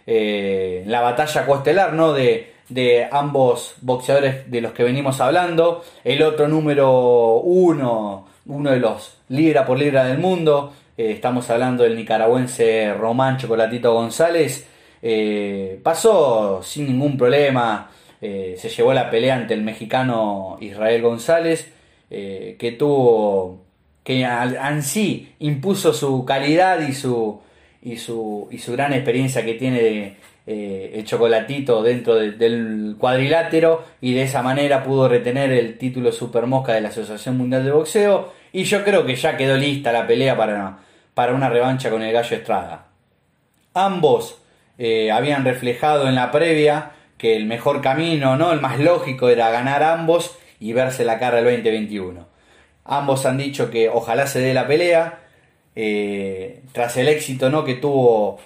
[0.07, 2.13] Eh, la batalla coestelar, ¿no?
[2.13, 2.53] De,
[3.11, 5.83] ambos boxeadores de los que venimos hablando.
[6.05, 10.75] El otro número uno, uno de los libra por libra del mundo.
[10.97, 14.67] Eh, estamos hablando del nicaragüense Román Chocolatito González.
[15.03, 17.91] Eh, pasó sin ningún problema.
[18.21, 21.73] se llevó la pelea ante el mexicano Israel González.
[22.09, 23.65] que tuvo.
[24.05, 27.41] que en sí impuso su calidad y su
[27.87, 34.15] y su, y su gran experiencia que tiene eh, el chocolatito dentro del cuadrilátero y
[34.15, 38.33] de esa manera pudo retener el título Super Mosca de la Asociación Mundial de Boxeo
[38.53, 40.79] y yo creo que ya quedó lista la pelea para,
[41.17, 42.89] para una revancha con el Gallo Estrada.
[43.73, 44.39] Ambos
[44.77, 48.53] eh, habían reflejado en la previa que el mejor camino, ¿no?
[48.53, 52.27] el más lógico era ganar ambos y verse la cara el 2021.
[52.85, 55.21] Ambos han dicho que ojalá se dé la pelea,
[55.75, 57.65] eh, tras el éxito ¿no?
[57.65, 58.39] que tuvo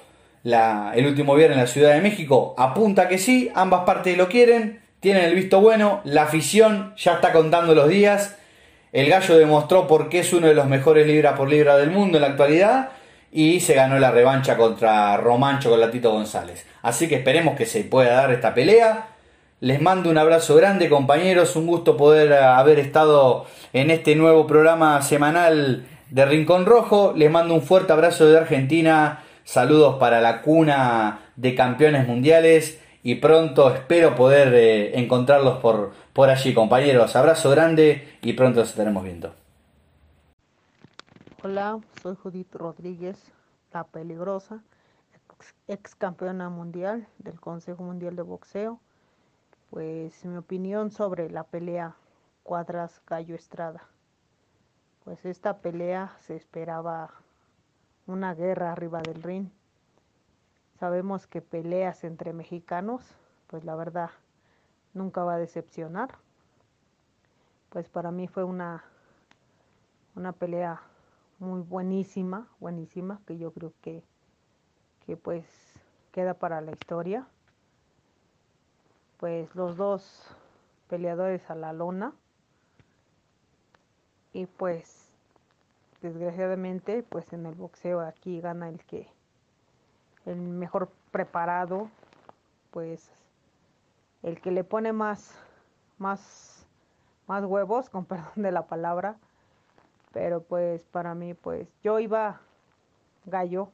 [0.44, 4.80] el último viernes en la Ciudad de México, apunta que sí, ambas partes lo quieren,
[5.00, 8.36] tienen el visto bueno, la afición ya está contando los días,
[8.92, 12.18] el gallo demostró por qué es uno de los mejores libra por libra del mundo
[12.18, 12.90] en la actualidad
[13.32, 16.66] y se ganó la revancha contra Román Chocolatito González.
[16.82, 19.08] Así que esperemos que se pueda dar esta pelea.
[19.60, 25.00] Les mando un abrazo grande compañeros, un gusto poder haber estado en este nuevo programa
[25.02, 27.12] semanal de Rincón Rojo.
[27.14, 29.22] Les mando un fuerte abrazo de Argentina.
[29.44, 32.80] Saludos para la cuna de campeones mundiales.
[33.02, 37.16] Y pronto espero poder eh, encontrarlos por, por allí, compañeros.
[37.16, 39.34] Abrazo grande y pronto nos estaremos viendo.
[41.42, 43.16] Hola, soy Judith Rodríguez,
[43.72, 44.62] la peligrosa,
[45.66, 48.80] ex campeona mundial del Consejo Mundial de Boxeo.
[49.70, 51.94] Pues mi opinión sobre la pelea
[52.42, 53.88] Cuadras Gallo Estrada
[55.04, 57.14] pues esta pelea se esperaba
[58.06, 59.48] una guerra arriba del ring.
[60.78, 63.02] Sabemos que peleas entre mexicanos,
[63.46, 64.10] pues la verdad
[64.94, 66.16] nunca va a decepcionar.
[67.70, 68.84] Pues para mí fue una
[70.16, 70.80] una pelea
[71.38, 74.02] muy buenísima, buenísima, que yo creo que,
[75.06, 75.46] que pues
[76.12, 77.26] queda para la historia.
[79.18, 80.36] Pues los dos
[80.88, 82.12] peleadores a la lona
[84.32, 85.12] y pues
[86.02, 89.08] desgraciadamente pues en el boxeo aquí gana el que
[90.26, 91.90] el mejor preparado,
[92.70, 93.10] pues
[94.22, 95.34] el que le pone más,
[95.98, 96.66] más,
[97.26, 99.16] más huevos, con perdón de la palabra,
[100.12, 102.40] pero pues para mí, pues yo iba
[103.26, 103.70] gallo,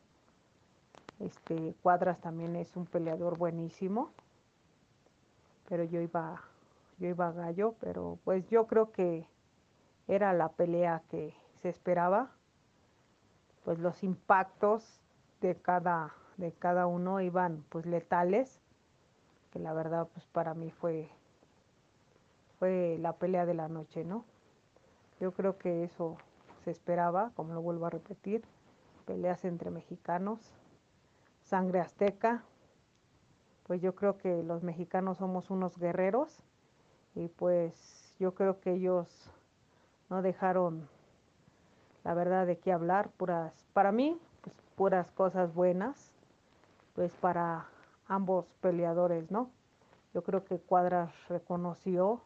[1.18, 4.10] este Cuadras también es un peleador buenísimo,
[5.68, 6.42] pero yo iba,
[6.98, 9.26] yo iba gallo, pero pues yo creo que
[10.08, 12.30] era la pelea que se esperaba,
[13.64, 15.00] pues los impactos
[15.40, 18.60] de cada, de cada uno iban pues letales,
[19.56, 21.08] que la verdad pues para mí fue,
[22.58, 24.26] fue la pelea de la noche, ¿no?
[25.18, 26.18] Yo creo que eso
[26.62, 28.44] se esperaba, como lo vuelvo a repetir,
[29.06, 30.40] peleas entre mexicanos,
[31.42, 32.42] sangre azteca,
[33.66, 36.42] pues yo creo que los mexicanos somos unos guerreros
[37.14, 39.30] y pues yo creo que ellos
[40.10, 40.86] no dejaron
[42.04, 46.12] la verdad de qué hablar, puras, para mí, pues puras cosas buenas,
[46.94, 47.66] pues para
[48.08, 49.50] ambos peleadores, ¿no?
[50.14, 52.20] Yo creo que Cuadras reconoció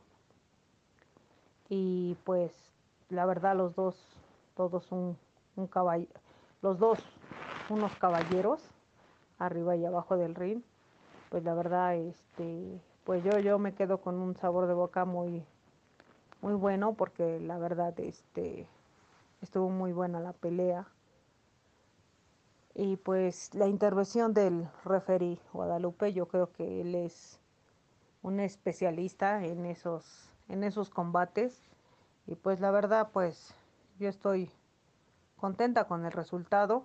[1.69, 2.53] y pues
[3.09, 3.97] la verdad los dos,
[4.57, 5.17] todos un,
[5.57, 6.11] un caballero,
[6.63, 6.99] los dos
[7.69, 8.61] unos caballeros
[9.39, 10.63] arriba y abajo del ring,
[11.31, 15.45] pues la verdad, este, pues yo, yo me quedo con un sabor de boca muy,
[16.43, 18.67] muy bueno porque la verdad, este,
[19.41, 20.87] estuvo muy buena la pelea.
[22.75, 27.41] Y pues la intervención del referee Guadalupe, yo creo que él es
[28.23, 31.61] un especialista en esos, en esos combates.
[32.27, 33.55] Y pues la verdad, pues
[33.99, 34.51] yo estoy
[35.37, 36.85] contenta con el resultado.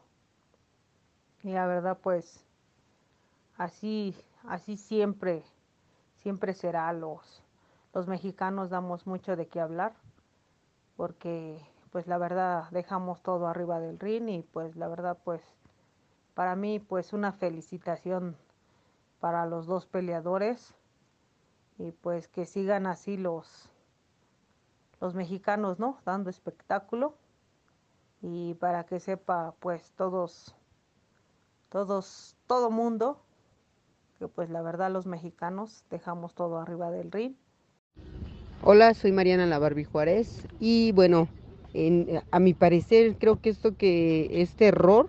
[1.43, 2.43] Y la verdad, pues
[3.57, 5.43] así, así siempre,
[6.15, 6.91] siempre será.
[6.93, 7.43] Los,
[7.93, 9.93] los mexicanos damos mucho de qué hablar.
[10.97, 15.41] Porque pues la verdad dejamos todo arriba del ring y pues la verdad pues
[16.35, 18.35] para mí pues una felicitación
[19.19, 20.75] para los dos peleadores
[21.79, 23.69] y pues que sigan así los
[25.01, 25.97] los mexicanos, ¿no?
[26.05, 27.15] Dando espectáculo
[28.21, 30.55] y para que sepa pues todos
[31.69, 33.19] todos todo mundo
[34.19, 37.33] que pues la verdad los mexicanos dejamos todo arriba del ring.
[38.63, 41.27] Hola, soy Mariana La Barbie Juárez y bueno,
[42.31, 45.07] a mi parecer, creo que esto que este error,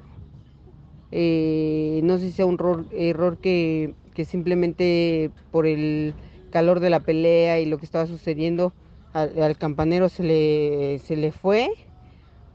[1.13, 3.95] eh, no sé si sea un error, que,
[4.25, 6.15] simplemente por el
[6.51, 8.73] calor de la pelea y lo que estaba sucediendo
[9.13, 11.71] al, campanero se le, se le fue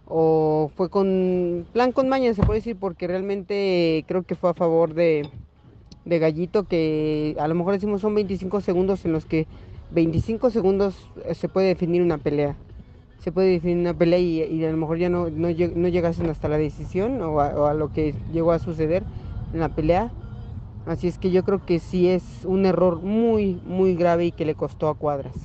[0.06, 4.54] o fue con plan con maña se puede decir porque realmente creo que fue a
[4.54, 5.30] favor de,
[6.06, 9.48] de Gallito que a lo mejor decimos son 25 segundos en los que
[9.92, 10.96] 25 segundos
[11.26, 12.58] eh, se puede definir una pelea
[13.24, 16.50] se puede definir una pelea y, a lo mejor ya no, no, no llegasen hasta
[16.50, 19.04] la decisión o a, lo que llegó a suceder
[19.54, 20.12] en la pelea.
[20.88, 24.46] Así es que yo creo que sí es un error muy, muy grave y que
[24.46, 25.36] le costó a Cuadras.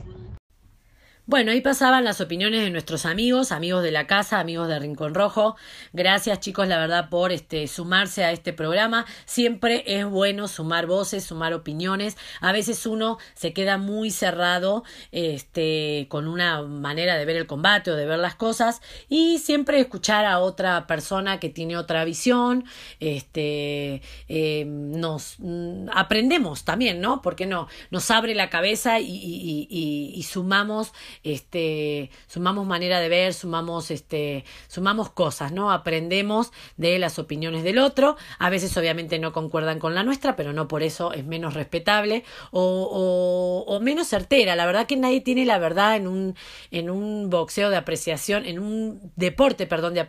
[1.28, 5.12] Bueno, ahí pasaban las opiniones de nuestros amigos, amigos de la casa, amigos de Rincón
[5.12, 5.56] Rojo.
[5.92, 9.06] Gracias chicos, la verdad, por este sumarse a este programa.
[9.24, 12.16] Siempre es bueno sumar voces, sumar opiniones.
[12.40, 17.90] A veces uno se queda muy cerrado, este, con una manera de ver el combate
[17.90, 22.66] o de ver las cosas y siempre escuchar a otra persona que tiene otra visión,
[23.00, 27.20] este, eh, nos mm, aprendemos también, ¿no?
[27.20, 30.92] Porque no, nos abre la cabeza y, sumamos
[31.22, 35.70] este, sumamos manera de ver, sumamos, este, sumamos cosas, ¿no?
[35.70, 40.52] Aprendemos de las opiniones del otro, a veces obviamente no concuerdan con la nuestra, pero
[40.52, 44.56] no por eso es menos respetable o, o, menos certera.
[44.56, 46.34] La verdad que nadie tiene la verdad en un,
[46.70, 50.04] en un boxeo de apreciación, en un deporte, perdón, de,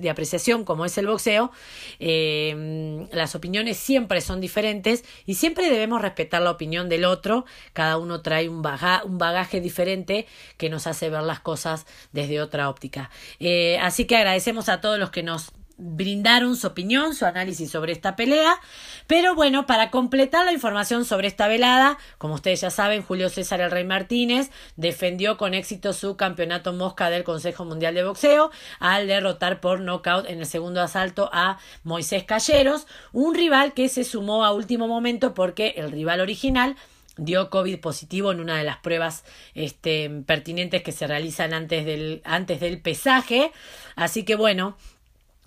[0.00, 1.50] de apreciación como es el boxeo.
[1.98, 7.44] Eh, las opiniones siempre son diferentes y siempre debemos respetar la opinión del otro.
[7.72, 10.26] Cada uno trae un, un bagaje diferente
[10.56, 13.10] que nos hace ver las cosas desde otra óptica.
[13.40, 17.92] Eh, así que agradecemos a todos los que nos brindaron su opinión, su análisis sobre
[17.92, 18.60] esta pelea.
[19.06, 23.60] Pero bueno, para completar la información sobre esta velada, como ustedes ya saben, Julio César
[23.60, 29.06] El Rey Martínez defendió con éxito su campeonato mosca del Consejo Mundial de Boxeo al
[29.06, 34.44] derrotar por nocaut en el segundo asalto a Moisés Calleros, un rival que se sumó
[34.44, 36.76] a último momento porque el rival original
[37.18, 42.22] dio COVID positivo en una de las pruebas este, pertinentes que se realizan antes del,
[42.24, 43.52] antes del pesaje.
[43.96, 44.76] Así que bueno,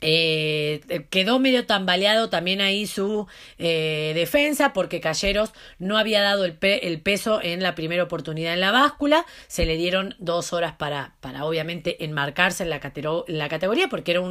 [0.03, 3.27] eh, quedó medio tambaleado también ahí su
[3.59, 6.55] eh, defensa porque Calleros no había dado el,
[7.01, 9.25] peso en la primera oportunidad en la báscula.
[9.47, 12.81] Se le dieron dos horas para, para obviamente enmarcarse en la,
[13.27, 14.21] en la categoría porque era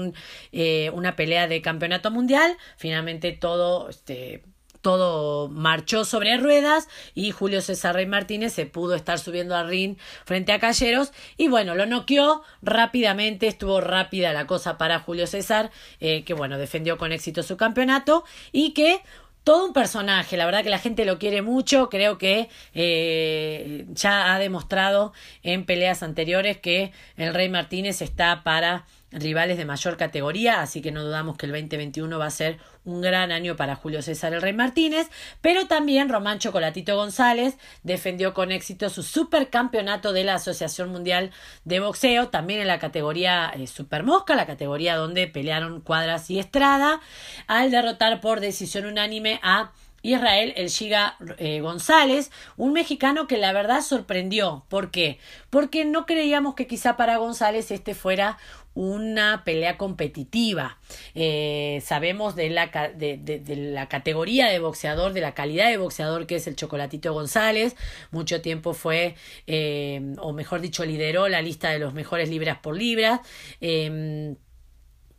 [0.52, 2.56] eh, una pelea de campeonato mundial.
[2.76, 4.42] Finalmente todo este,
[4.80, 9.96] todo marchó sobre ruedas y Julio César Rey Martínez se pudo estar subiendo al ring
[10.24, 15.70] frente a Calleros y bueno, lo noqueó rápidamente, estuvo rápida la cosa para Julio César,
[16.00, 19.02] eh, que bueno, defendió con éxito su campeonato y que
[19.44, 24.34] todo un personaje, la verdad que la gente lo quiere mucho, creo que eh, ya
[24.34, 25.12] ha demostrado
[25.42, 30.92] en peleas anteriores que el Rey Martínez está para rivales de mayor categoría, así que
[30.92, 34.42] no dudamos que el 2021 va a ser un gran año para Julio César el
[34.42, 35.08] Rey Martínez,
[35.40, 41.30] pero también Román Chocolatito González defendió con éxito su supercampeonato de la Asociación Mundial
[41.64, 46.38] de Boxeo, también en la categoría eh, Super Mosca, la categoría donde pelearon Cuadras y
[46.38, 47.00] Estrada,
[47.46, 53.52] al derrotar por decisión unánime a Israel El Giga eh, González, un mexicano que la
[53.52, 54.64] verdad sorprendió.
[54.68, 55.18] ¿Por qué?
[55.50, 58.38] Porque no creíamos que quizá para González este fuera
[58.74, 60.78] una pelea competitiva.
[61.14, 63.40] Eh, sabemos de la, de,
[63.72, 67.76] la categoría de boxeador, de la calidad de boxeador que es el Chocolatito González.
[68.10, 69.14] Mucho tiempo fue,
[69.46, 73.20] eh, o mejor dicho, lideró la lista de los mejores libras por libras.
[73.60, 74.36] Eh,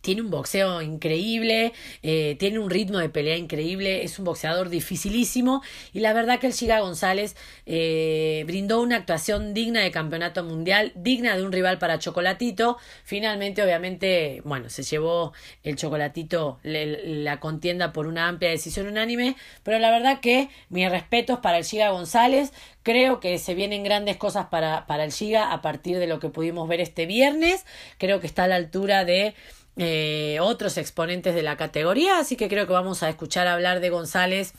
[0.01, 1.73] tiene un boxeo increíble,
[2.03, 5.61] eh, tiene un ritmo de pelea increíble, es un boxeador dificilísimo
[5.93, 7.35] y la verdad que el Chiga González
[7.65, 12.77] eh, brindó una actuación digna de campeonato mundial, digna de un rival para Chocolatito.
[13.03, 15.33] Finalmente, obviamente, bueno, se llevó
[15.63, 21.39] el Chocolatito la contienda por una amplia decisión unánime, pero la verdad que mis respetos
[21.39, 22.51] para el Chiga González,
[22.83, 26.29] Creo que se vienen grandes cosas para, para el Giga a partir de lo que
[26.29, 27.63] pudimos ver este viernes.
[27.99, 29.35] Creo que está a la altura de
[29.77, 33.89] eh, otros exponentes de la categoría, así que creo que vamos a escuchar hablar de
[33.89, 34.53] González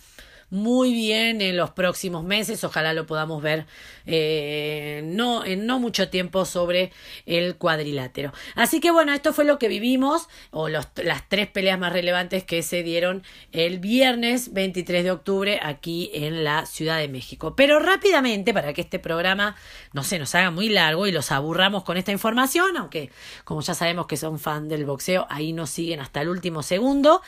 [0.52, 2.62] muy bien en los próximos meses.
[2.62, 3.64] Ojalá lo podamos ver
[4.04, 6.92] eh, no, en no mucho tiempo sobre
[7.24, 8.34] el cuadrilátero.
[8.54, 10.86] Así que bueno, esto fue lo que vivimos, o las
[11.28, 13.22] tres peleas más relevantes que se dieron
[13.52, 17.56] el viernes 23 de octubre aquí en la Ciudad de México.
[17.56, 19.56] Pero rápidamente, para que este programa
[19.94, 23.10] no se nos haga muy largo y los aburramos con esta información, aunque
[23.44, 27.22] como ya sabemos que son fan del boxeo, ahí nos siguen hasta el último segundo.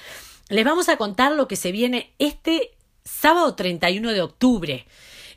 [0.50, 2.73] Les vamos a contar lo que se viene este
[3.04, 4.86] sábado 31 de octubre,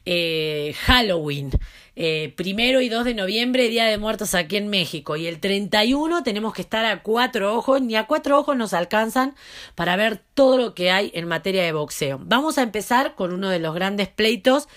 [0.06, 1.52] eh, Halloween.
[2.00, 5.16] Eh, primero y 2 de noviembre, Día de Muertos aquí en México.
[5.16, 9.36] Y el 31 tenemos que estar a cuatro ojos, ni a cuatro ojos nos alcanzan
[9.74, 12.20] para ver todo lo que hay en materia de boxeo.
[12.22, 14.68] Vamos a empezar con uno de los grandes pleitos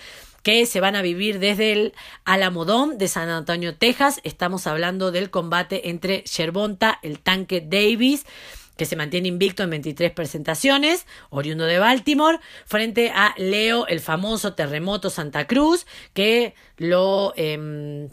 [0.41, 1.93] que se van a vivir desde el
[2.25, 4.19] Alamodón de San Antonio, Texas.
[4.23, 8.25] Estamos hablando del combate entre Sherbonta, el tanque Davis,
[8.81, 14.55] que se mantiene invicto en 23 presentaciones, oriundo de Baltimore, frente a Leo, el famoso
[14.55, 17.31] terremoto Santa Cruz, que lo...
[17.37, 18.09] Eh,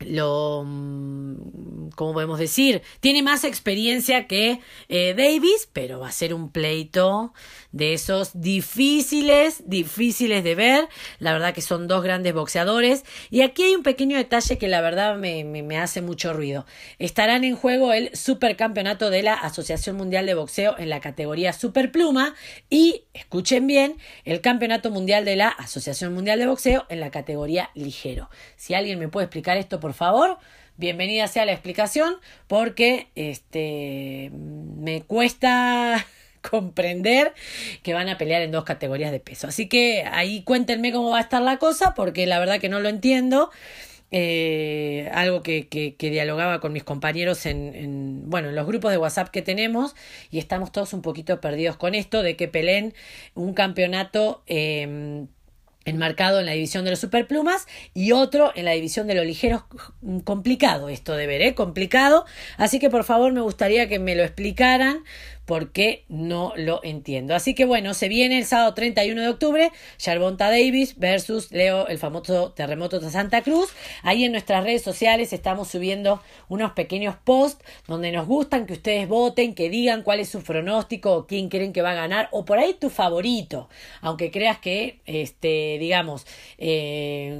[0.00, 2.82] lo, mm, ¿cómo podemos decir?
[3.00, 7.32] Tiene más experiencia que eh, Davis, pero va a ser un pleito
[7.74, 10.88] de esos difíciles, difíciles de ver.
[11.18, 13.04] La verdad que son dos grandes boxeadores.
[13.30, 16.66] Y aquí hay un pequeño detalle que la verdad me, me, hace mucho ruido.
[17.00, 22.36] Estarán en juego el supercampeonato de la Asociación Mundial de Boxeo en la categoría Superpluma
[22.70, 27.70] y, escuchen bien, el campeonato mundial de la Asociación Mundial de Boxeo en la categoría
[27.74, 28.30] ligero.
[28.54, 30.38] Si alguien me puede explicar esto, por favor.
[30.76, 32.16] Bienvenida sea la explicación
[32.46, 36.04] porque este me cuesta
[36.50, 37.32] comprender
[37.82, 39.48] que van a pelear en dos categorías de peso.
[39.48, 42.80] Así que ahí cuéntenme cómo va a estar la cosa porque la verdad que no
[42.80, 43.50] lo entiendo.
[44.16, 48.98] Eh, algo que, que, dialogaba con mis compañeros en, en, bueno, en los grupos de
[48.98, 49.96] WhatsApp que tenemos
[50.30, 52.94] y estamos todos un poquito perdidos con esto de que peleen
[53.34, 55.26] un campeonato eh,
[55.84, 59.64] enmarcado en la división de los superplumas y otro en la división de los ligeros.
[60.24, 61.54] Complicado esto de ver, ¿eh?
[61.54, 62.24] Complicado.
[62.56, 65.04] Así que por favor me gustaría que me lo explicaran
[65.46, 67.34] porque no lo entiendo.
[67.34, 71.98] Así que bueno, se viene el sábado 31 de octubre, Charbonta Davis versus Leo, el
[71.98, 73.70] famoso terremoto de Santa Cruz.
[74.02, 79.08] Ahí en nuestras redes sociales estamos subiendo unos pequeños posts donde nos gustan que ustedes
[79.08, 82.58] voten, que digan cuál es su pronóstico quién creen que va a ganar o por
[82.58, 83.68] ahí tu favorito,
[84.00, 86.26] aunque creas que, este, digamos,
[86.58, 87.38] eh,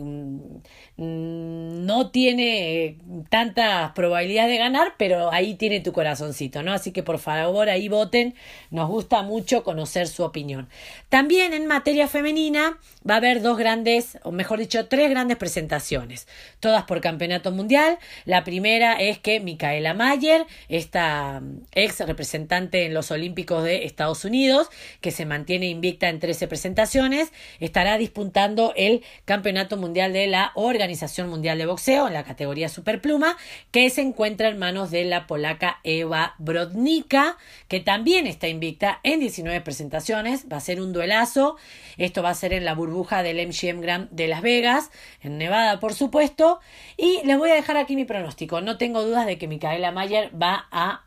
[0.97, 2.99] Mm, no tiene
[3.29, 6.73] tantas probabilidades de ganar, pero ahí tiene tu corazoncito, ¿no?
[6.73, 8.35] Así que por favor ahí voten.
[8.71, 10.69] Nos gusta mucho conocer su opinión.
[11.09, 12.79] También en materia femenina
[13.09, 16.27] va a haber dos grandes, o mejor dicho, tres grandes presentaciones,
[16.61, 17.99] todas por campeonato mundial.
[18.25, 21.43] La primera es que Micaela Mayer, esta
[21.73, 24.69] ex representante en los Olímpicos de Estados Unidos,
[25.01, 31.29] que se mantiene invicta en 13 presentaciones, estará disputando el Campeonato Mundial de la Organización
[31.29, 33.37] Mundial de Boxeo en la categoría Superpluma,
[33.71, 37.37] que se encuentra en manos de la polaca Eva Brodnika,
[37.69, 40.47] que también está invicta en 19 presentaciones.
[40.53, 41.57] Va a ser un duelazo.
[41.97, 45.81] Esto va a ser en la burbuja del MGM Grand de Las Vegas, en Nevada,
[45.81, 46.61] por supuesto.
[46.97, 48.61] Y les voy a dejar aquí mi pronóstico.
[48.61, 51.05] No tengo dudas de que Micaela Mayer va a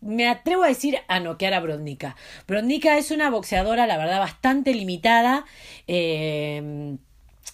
[0.00, 2.16] me atrevo a decir a noquear a Brodnika.
[2.48, 5.44] Brodnika es una boxeadora, la verdad, bastante limitada.
[5.86, 6.96] Eh,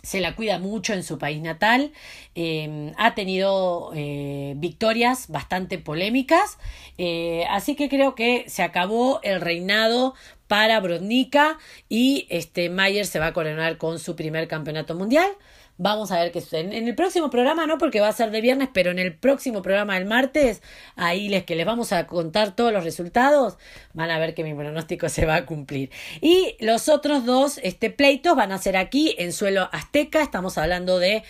[0.07, 1.93] se la cuida mucho en su país natal,
[2.37, 6.59] eh, ha tenido eh, victorias bastante polémicas,
[7.51, 10.15] así que creo que se acabó el reinado
[10.47, 15.29] para Brodnika y este Mayer se va a coronar con su primer campeonato mundial.
[15.79, 16.77] Vamos a ver qué sucede.
[16.79, 19.61] En el próximo programa, no porque va a ser de viernes, pero en el próximo
[19.61, 20.63] programa del martes,
[20.97, 23.59] ahí les que les vamos a contar todos los resultados,
[23.93, 25.91] van a ver que mi pronóstico se va a cumplir.
[26.23, 30.23] Y los otros dos este, pleitos van a ser aquí en suelo azteca.
[30.23, 31.25] Estamos hablando de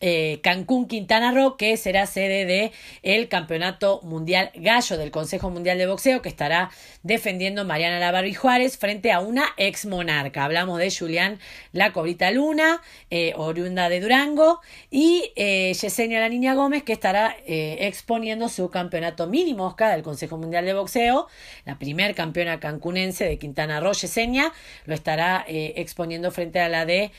[0.00, 2.72] eh, Cancún, Quintana Roo, que será sede de
[3.02, 6.70] el Campeonato Mundial Gallo del Consejo Mundial de Boxeo, que estará
[7.02, 10.44] defendiendo Mariana Lavarri Juárez frente a una ex monarca.
[10.44, 11.38] Hablamos de Julián
[11.72, 17.36] La Cobrita Luna, eh, oriunda de Durango, y eh, Yesenia La Niña Gómez, que estará
[17.46, 21.28] eh, exponiendo su campeonato mini mosca del Consejo Mundial de Boxeo,
[21.64, 24.52] la primer campeona cancunense de Quintana Roo, Yesenia,
[24.84, 27.10] lo estará exponiendo frente a la de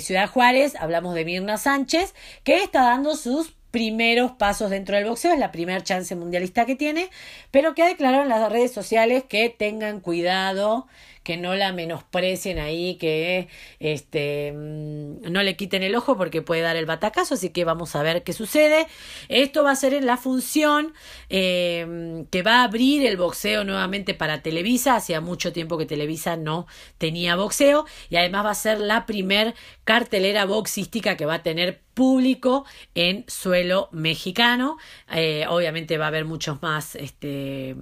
[0.00, 0.74] Ciudad Juárez.
[0.76, 5.50] Hablamos de Mirna Sánchez que está dando sus primeros pasos dentro del boxeo, es la
[5.50, 7.10] primera chance mundialista que tiene,
[7.50, 10.86] pero que ha declarado en las redes sociales que tengan cuidado
[11.24, 13.48] que no la menosprecien ahí, que
[13.80, 17.96] este, mm, no le quiten el ojo porque puede dar el batacazo, así que vamos
[17.96, 18.86] a ver qué sucede.
[19.28, 20.94] Esto va a ser en la función
[21.30, 26.36] eh, que va a abrir el boxeo nuevamente para Televisa, hacía mucho tiempo que Televisa
[26.36, 26.66] no
[26.98, 29.54] tenía boxeo y además va a ser la primer
[29.84, 34.76] cartelera boxística que va a tener público en suelo mexicano.
[35.12, 37.76] Eh, obviamente va a haber muchos más este,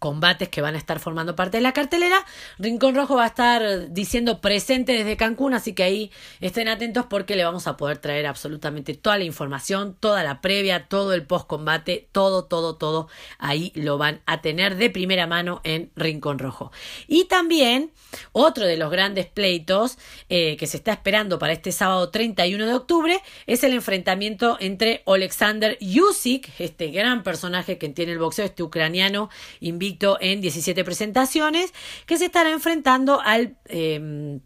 [0.00, 2.16] combates que van a estar formando parte de la cartelera.
[2.58, 7.36] Rincón Rojo va a estar diciendo presente desde Cancún, así que ahí estén atentos porque
[7.36, 11.46] le vamos a poder traer absolutamente toda la información, toda la previa, todo el post
[11.46, 13.08] combate, todo, todo, todo.
[13.38, 16.72] Ahí lo van a tener de primera mano en Rincón Rojo.
[17.06, 17.92] Y también
[18.32, 19.98] otro de los grandes pleitos
[20.30, 25.02] eh, que se está esperando para este sábado 31 de octubre es el enfrentamiento entre
[25.06, 29.28] Alexander Yusik, este gran personaje que tiene el boxeo, este ucraniano
[29.60, 29.89] invicto
[30.20, 31.72] en 17 presentaciones,
[32.06, 34.40] que se estará enfrentando al eh,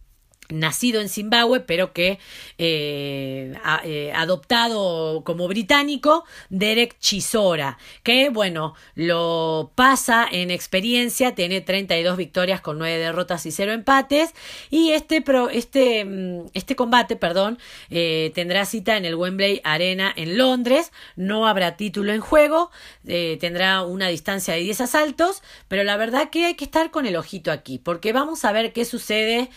[0.48, 2.18] nacido en Zimbabue, pero que
[2.58, 12.16] eh, eh, adoptado como británico, Derek Chisora, que bueno, lo pasa en experiencia, tiene 32
[12.16, 14.34] victorias con 9 derrotas y 0 empates,
[14.70, 17.58] y este, pro, este, mm, este combate, perdón,
[17.90, 22.70] eh, tendrá cita en el Wembley Arena en Londres, no habrá título en juego,
[23.06, 27.06] eh, tendrá una distancia de 10 asaltos, pero la verdad que hay que estar con
[27.06, 29.50] el ojito aquí, porque vamos a ver qué sucede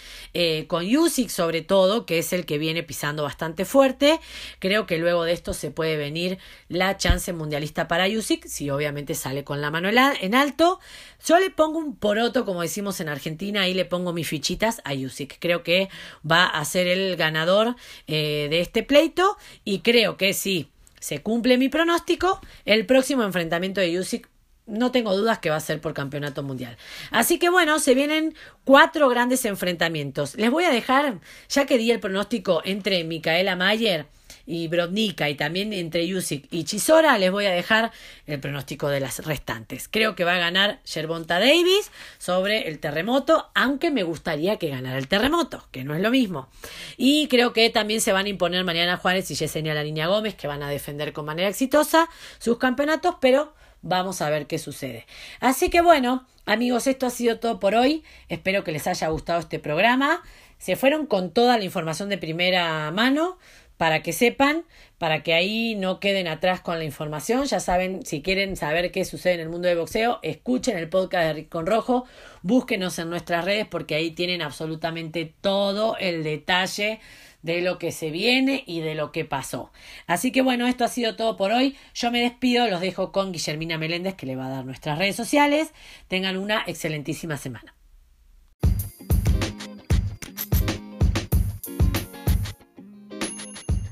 [0.67, 4.19] con con sobre todo, que es el que viene pisando bastante fuerte.
[4.59, 6.37] Creo que luego de esto se puede venir
[6.69, 10.79] la chance mundialista para Usyk, si obviamente sale con la mano en alto.
[11.25, 14.93] Yo le pongo un poroto, como decimos en Argentina, y le pongo mis fichitas a
[14.93, 15.37] Usyk.
[15.39, 15.89] Creo que
[16.29, 17.75] va a ser el ganador
[18.07, 20.69] eh, de este pleito y creo que si
[20.99, 24.29] se cumple mi pronóstico, el próximo enfrentamiento de Usyk
[24.67, 26.77] no tengo dudas que va a ser por campeonato mundial.
[27.11, 30.35] Así que bueno, se vienen cuatro grandes enfrentamientos.
[30.35, 34.07] Les voy a dejar, ya que di el pronóstico entre Micaela Mayer
[34.47, 37.91] y Brodnika y también entre Yusik y Chisora, les voy a dejar
[38.25, 39.89] el pronóstico de las restantes.
[39.91, 44.97] Creo que va a ganar Sherbonta Davis sobre el terremoto, aunque me gustaría que ganara
[44.97, 46.47] el terremoto, que no es lo mismo.
[46.95, 50.35] Y creo que también se van a imponer Mariana Juárez y Yesenia La Niña Gómez,
[50.35, 52.07] que van a defender con manera exitosa
[52.39, 55.05] sus campeonatos, pero Vamos a ver qué sucede.
[55.39, 58.03] Así que bueno, amigos, esto ha sido todo por hoy.
[58.29, 60.21] Espero que les haya gustado este programa.
[60.57, 63.37] Se fueron con toda la información de primera mano
[63.77, 64.65] para que sepan,
[64.97, 67.45] para que ahí no queden atrás con la información.
[67.45, 71.27] Ya saben, si quieren saber qué sucede en el mundo de boxeo, escuchen el podcast
[71.27, 72.05] de Rincón Rojo,
[72.41, 76.99] búsquenos en nuestras redes porque ahí tienen absolutamente todo el detalle
[77.47, 79.71] de lo que se viene y de lo que pasó.
[80.05, 81.75] Así que bueno, esto ha sido todo por hoy.
[81.95, 85.15] Yo me despido, los dejo con Guillermina Meléndez que le va a dar nuestras redes
[85.15, 85.73] sociales.
[86.09, 87.73] Tengan una excelentísima semana.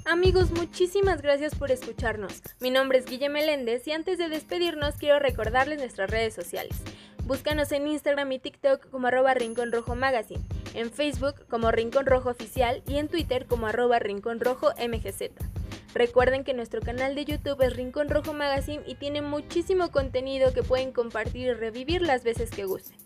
[0.06, 2.42] Amigos, muchísimas gracias por escucharnos.
[2.60, 6.76] Mi nombre es Guille Meléndez y antes de despedirnos quiero recordarles nuestras redes sociales.
[7.26, 10.46] Búscanos en Instagram y TikTok como arroba Rincón Rojo Magazine,
[10.76, 15.32] en Facebook como Rincón Rojo Oficial y en Twitter como arroba Rincón Rojo MGZ.
[15.96, 20.62] Recuerden que nuestro canal de YouTube es Rincón Rojo Magazine y tiene muchísimo contenido que
[20.62, 22.98] pueden compartir y revivir las veces que gusten.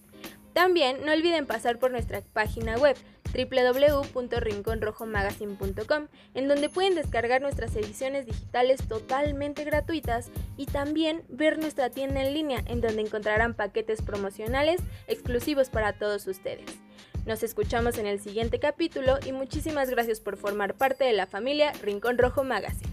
[0.51, 2.97] También no olviden pasar por nuestra página web
[3.33, 12.21] www.rinconrojomagazine.com, en donde pueden descargar nuestras ediciones digitales totalmente gratuitas y también ver nuestra tienda
[12.21, 16.65] en línea, en donde encontrarán paquetes promocionales exclusivos para todos ustedes.
[17.25, 21.73] Nos escuchamos en el siguiente capítulo y muchísimas gracias por formar parte de la familia
[21.81, 22.89] Rincón Rojo Magazine.